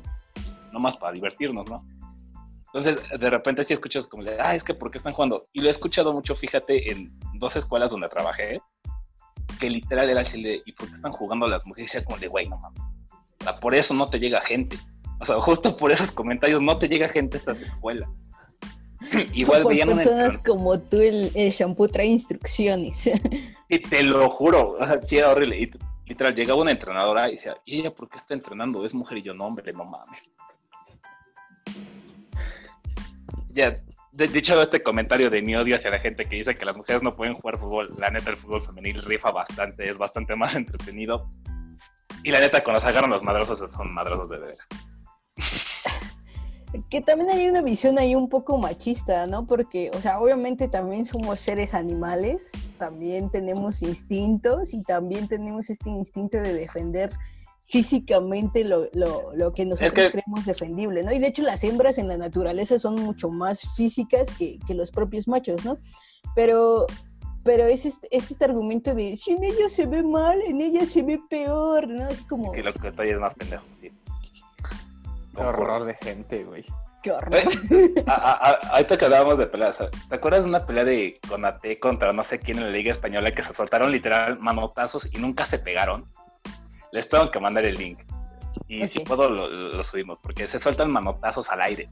[0.72, 1.84] nomás para divertirnos, ¿no?
[2.74, 5.43] Entonces, de repente sí escuchas como de, ah, es que ¿por qué están jugando?
[5.51, 8.61] Y lo he escuchado mucho, fíjate, en dos escuelas donde trabajé,
[9.59, 11.93] que literal era el de, ¿y por qué están jugando las mujeres?
[11.93, 12.82] Y era como de, güey, no mames.
[13.41, 14.78] O sea, por eso no te llega gente.
[15.19, 18.09] O sea, justo por esos comentarios no te llega gente a estas escuelas.
[19.34, 23.09] Igual por personas como tú, el, el, shampoo trae instrucciones.
[23.69, 25.59] y te lo juro, o sea, sí era horrible.
[25.59, 25.72] Y
[26.05, 28.86] literal, llegaba una entrenadora y decía, ¿y ella por qué está entrenando?
[28.86, 30.22] Es mujer y yo, no, hombre, no mames
[33.54, 33.82] ya,
[34.12, 37.02] de, dicho este comentario de mi odio hacia la gente que dice que las mujeres
[37.02, 41.30] no pueden jugar fútbol, la neta el fútbol femenil rifa bastante, es bastante más entretenido.
[42.24, 44.68] Y la neta, cuando se agarran los madrazos, son madrazos de veras.
[46.89, 49.45] Que también hay una visión ahí un poco machista, ¿no?
[49.45, 55.89] Porque, o sea, obviamente también somos seres animales, también tenemos instintos y también tenemos este
[55.89, 57.12] instinto de defender
[57.72, 60.19] físicamente lo, lo, lo que nosotros es que...
[60.19, 61.13] creemos defendible, ¿no?
[61.13, 64.91] Y de hecho las hembras en la naturaleza son mucho más físicas que, que los
[64.91, 65.78] propios machos, ¿no?
[66.36, 66.86] Pero,
[67.45, 70.86] pero es este, es este argumento de, si en ella se ve mal, en ella
[70.86, 72.09] se ve peor, ¿no?
[72.09, 72.51] Es como...
[72.51, 73.89] Que lo que estoy es más pendejo, sí.
[75.34, 76.65] Qué horror de gente, güey.
[77.01, 77.41] Qué horror.
[78.05, 79.77] Ahorita que hablábamos de peleas,
[80.10, 83.31] ¿te acuerdas de una pelea de Conate contra no sé quién en la Liga Española
[83.31, 86.06] que se soltaron literal manotazos y nunca se pegaron?
[86.91, 87.99] Les tengo que mandar el link.
[88.68, 88.88] Y okay.
[88.88, 91.89] si puedo, lo, lo, subimos, porque se sueltan manotazos al aire.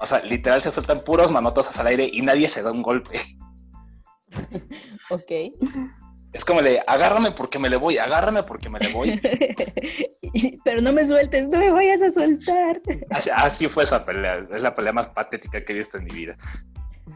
[0.00, 3.20] O sea, literal se sueltan puros manotazos al aire y nadie se da un golpe.
[5.10, 5.32] ok.
[6.32, 9.20] Es como de, agárrame porque me le voy, agárrame porque me le voy.
[10.64, 12.80] Pero no me sueltes, no me vayas a soltar.
[13.10, 16.10] Así, así, fue esa pelea, es la pelea más patética que he visto en mi
[16.10, 16.36] vida.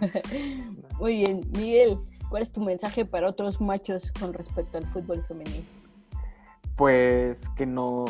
[0.99, 1.99] Muy bien, Miguel,
[2.31, 5.82] ¿cuál es tu mensaje para otros machos con respecto al fútbol femenino?
[6.77, 8.05] Pues que no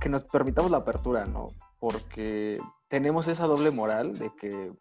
[0.00, 1.48] que nos permitamos la apertura, ¿no?
[1.78, 2.58] Porque
[2.88, 4.72] tenemos esa doble moral de que,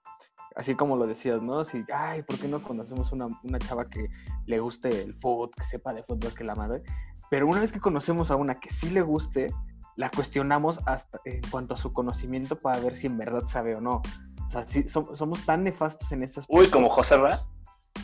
[0.56, 1.60] así como lo decías, ¿no?
[1.60, 4.10] Así, ay, ¿por qué no conocemos una, una chava que
[4.45, 6.84] le guste el fútbol, que sepa de fútbol, que la madre?
[7.30, 9.53] Pero una vez que conocemos a una que sí le guste,
[9.95, 13.81] la cuestionamos hasta en cuanto a su conocimiento para ver si en verdad sabe o
[13.81, 14.02] no.
[14.45, 17.45] O sea, sí, so, somos tan nefastos en esas Uy, como José Ra.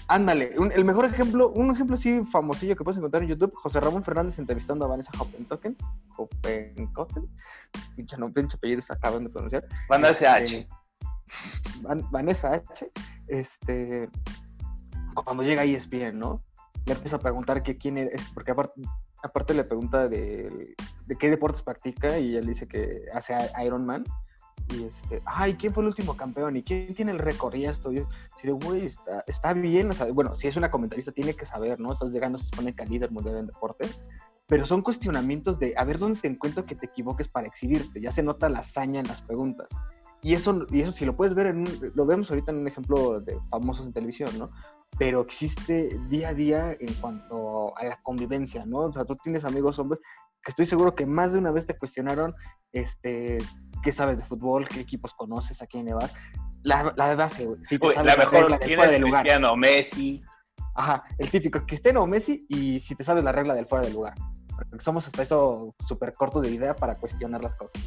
[0.08, 3.80] Ándale, un- el mejor ejemplo, un ejemplo así famosillo que puedes encontrar en YouTube, José
[3.80, 5.76] Ramón Fernández entrevistando a Vanessa Hoppentoken,
[6.18, 7.28] Hoppenkotten,
[7.96, 9.66] pinche no, pinche apellido se acaban de pronunciar.
[9.88, 10.68] Banda Este, SH.
[11.82, 12.92] Van- Vanessa H,
[13.28, 14.10] este,
[15.24, 16.44] cuando llega a E ESPN, ¿no?
[16.86, 18.82] Le empieza a preguntar que quién es, porque aparte,
[19.22, 20.76] aparte le pregunta de,
[21.06, 24.04] de qué deportes practica y él dice que hace Iron Man.
[24.70, 26.56] Y este, ay, ¿quién fue el último campeón?
[26.58, 27.56] ¿Y quién tiene el récord?
[27.56, 28.08] Y esto, yo,
[28.44, 31.80] de, güey, está, está bien, o sea, bueno, si es una comentarista tiene que saber,
[31.80, 31.92] ¿no?
[31.92, 33.88] Estás llegando, se supone que al líder mundial en deporte,
[34.48, 38.02] pero son cuestionamientos de, a ver, ¿dónde te encuentro que te equivoques para exhibirte?
[38.02, 39.68] Ya se nota la hazaña en las preguntas.
[40.22, 41.56] Y eso, y eso si lo puedes ver,
[41.96, 44.52] lo vemos ahorita en un ejemplo de famosos en televisión, ¿no?
[45.00, 48.80] Pero existe día a día en cuanto a la convivencia, ¿no?
[48.80, 50.00] O sea, tú tienes amigos hombres
[50.44, 52.36] que estoy seguro que más de una vez te cuestionaron,
[52.72, 53.40] este,
[53.84, 56.14] qué sabes de fútbol, qué equipos conoces, a quién le vas.
[56.64, 57.64] La, la base, güey.
[57.66, 59.22] Si Uy, la mejor, ¿quién fuera de lugar.
[59.22, 59.56] Cristiano?
[59.56, 60.22] Messi.
[60.76, 63.94] Ajá, el típico, Cristiano o Messi, y si te sabes la regla del fuera de
[63.94, 64.14] lugar.
[64.70, 67.82] Porque somos hasta eso súper cortos de idea para cuestionar las cosas.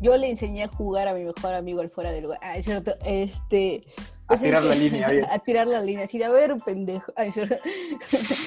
[0.00, 2.38] Yo le enseñé a jugar a mi mejor amigo al fuera del lugar.
[2.42, 2.94] Ah, es cierto.
[3.04, 3.84] Este.
[4.30, 5.24] A tirar la línea, bien.
[5.30, 6.04] A tirar la línea.
[6.04, 7.12] Así de, a ver, pendejo.
[7.16, 7.56] Ah, es cierto.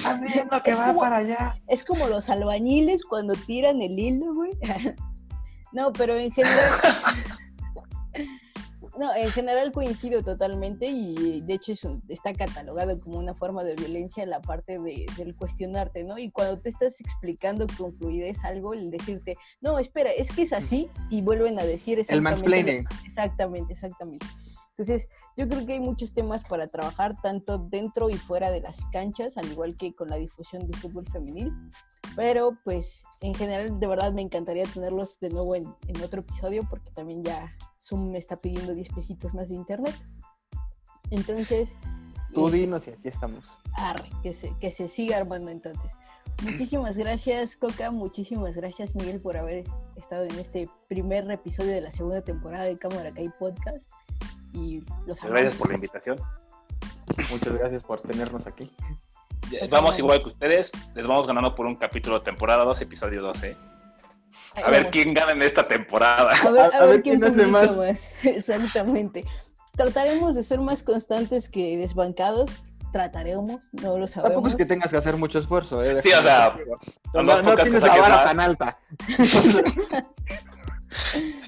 [0.04, 1.60] Haciendo que va para allá.
[1.68, 4.52] Es como los albañiles cuando tiran el hilo, güey.
[5.72, 6.70] No, pero en general.
[8.96, 13.74] No, en general coincido totalmente y de hecho eso está catalogado como una forma de
[13.74, 16.16] violencia la parte de, del cuestionarte, ¿no?
[16.16, 20.52] Y cuando te estás explicando con fluidez algo, el decirte, no, espera, es que es
[20.52, 22.42] así y vuelven a decir El exactamente.
[22.44, 22.86] lo- mansplaining.
[23.04, 24.26] Exactamente, exactamente.
[24.76, 28.84] Entonces, yo creo que hay muchos temas para trabajar tanto dentro y fuera de las
[28.86, 31.52] canchas, al igual que con la difusión del fútbol femenil.
[32.16, 36.66] Pero, pues, en general, de verdad me encantaría tenerlos de nuevo en, en otro episodio,
[36.68, 39.94] porque también ya Zoom me está pidiendo 10 pesitos más de internet.
[41.10, 41.76] Entonces,
[42.32, 43.44] Tú eh, dinos y aquí estamos.
[43.74, 45.92] arre, que se, que se siga armando entonces.
[46.42, 47.92] Muchísimas gracias, Coca.
[47.92, 49.64] Muchísimas gracias, Miguel, por haber
[49.94, 53.88] estado en este primer episodio de la segunda temporada de Cámara Kai Podcast.
[54.54, 55.54] Y los Gracias amamos.
[55.54, 56.16] por la invitación.
[57.30, 58.70] Muchas gracias por tenernos aquí.
[59.50, 59.98] Los Vamos amamos.
[59.98, 60.72] igual que ustedes.
[60.94, 63.56] Les vamos ganando por un capítulo de temporada 2, episodio 12.
[64.54, 64.92] Ahí A ver vamos.
[64.92, 66.30] quién gana en esta temporada.
[66.30, 67.76] A ver, a ver quién, hace publica más.
[67.76, 68.14] más.
[68.24, 69.24] Exactamente.
[69.76, 72.62] Trataremos de ser más constantes que desbancados.
[72.92, 74.34] Trataremos, no lo sabemos.
[74.34, 76.00] Tampoco es que tengas que hacer mucho esfuerzo, ¿eh?
[76.00, 76.56] Sí, o sea,
[77.12, 78.24] no, no podcasts tienes que la vara más.
[78.24, 78.78] tan alta.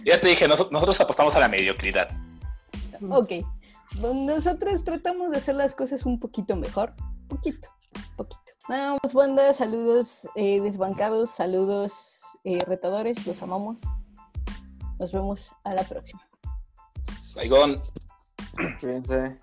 [0.05, 2.09] Ya te dije, noso- nosotros apostamos a la mediocridad.
[3.11, 3.33] Ok.
[4.01, 6.95] Nosotros tratamos de hacer las cosas un poquito mejor.
[7.29, 7.69] Poquito,
[8.17, 8.43] poquito.
[8.69, 9.55] Nada más, banda.
[9.55, 13.27] Saludos eh, desbancados, saludos eh, retadores.
[13.27, 13.83] Los amamos.
[14.99, 16.23] Nos vemos a la próxima.
[17.23, 17.83] Saigón.
[18.81, 19.37] Fíjense.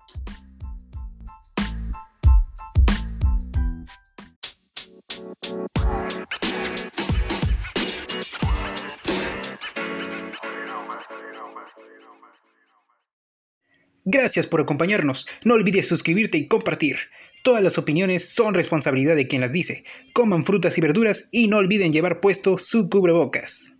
[14.04, 15.26] Gracias por acompañarnos.
[15.44, 16.96] No olvides suscribirte y compartir.
[17.42, 19.84] Todas las opiniones son responsabilidad de quien las dice.
[20.12, 23.73] Coman frutas y verduras y no olviden llevar puesto su cubrebocas.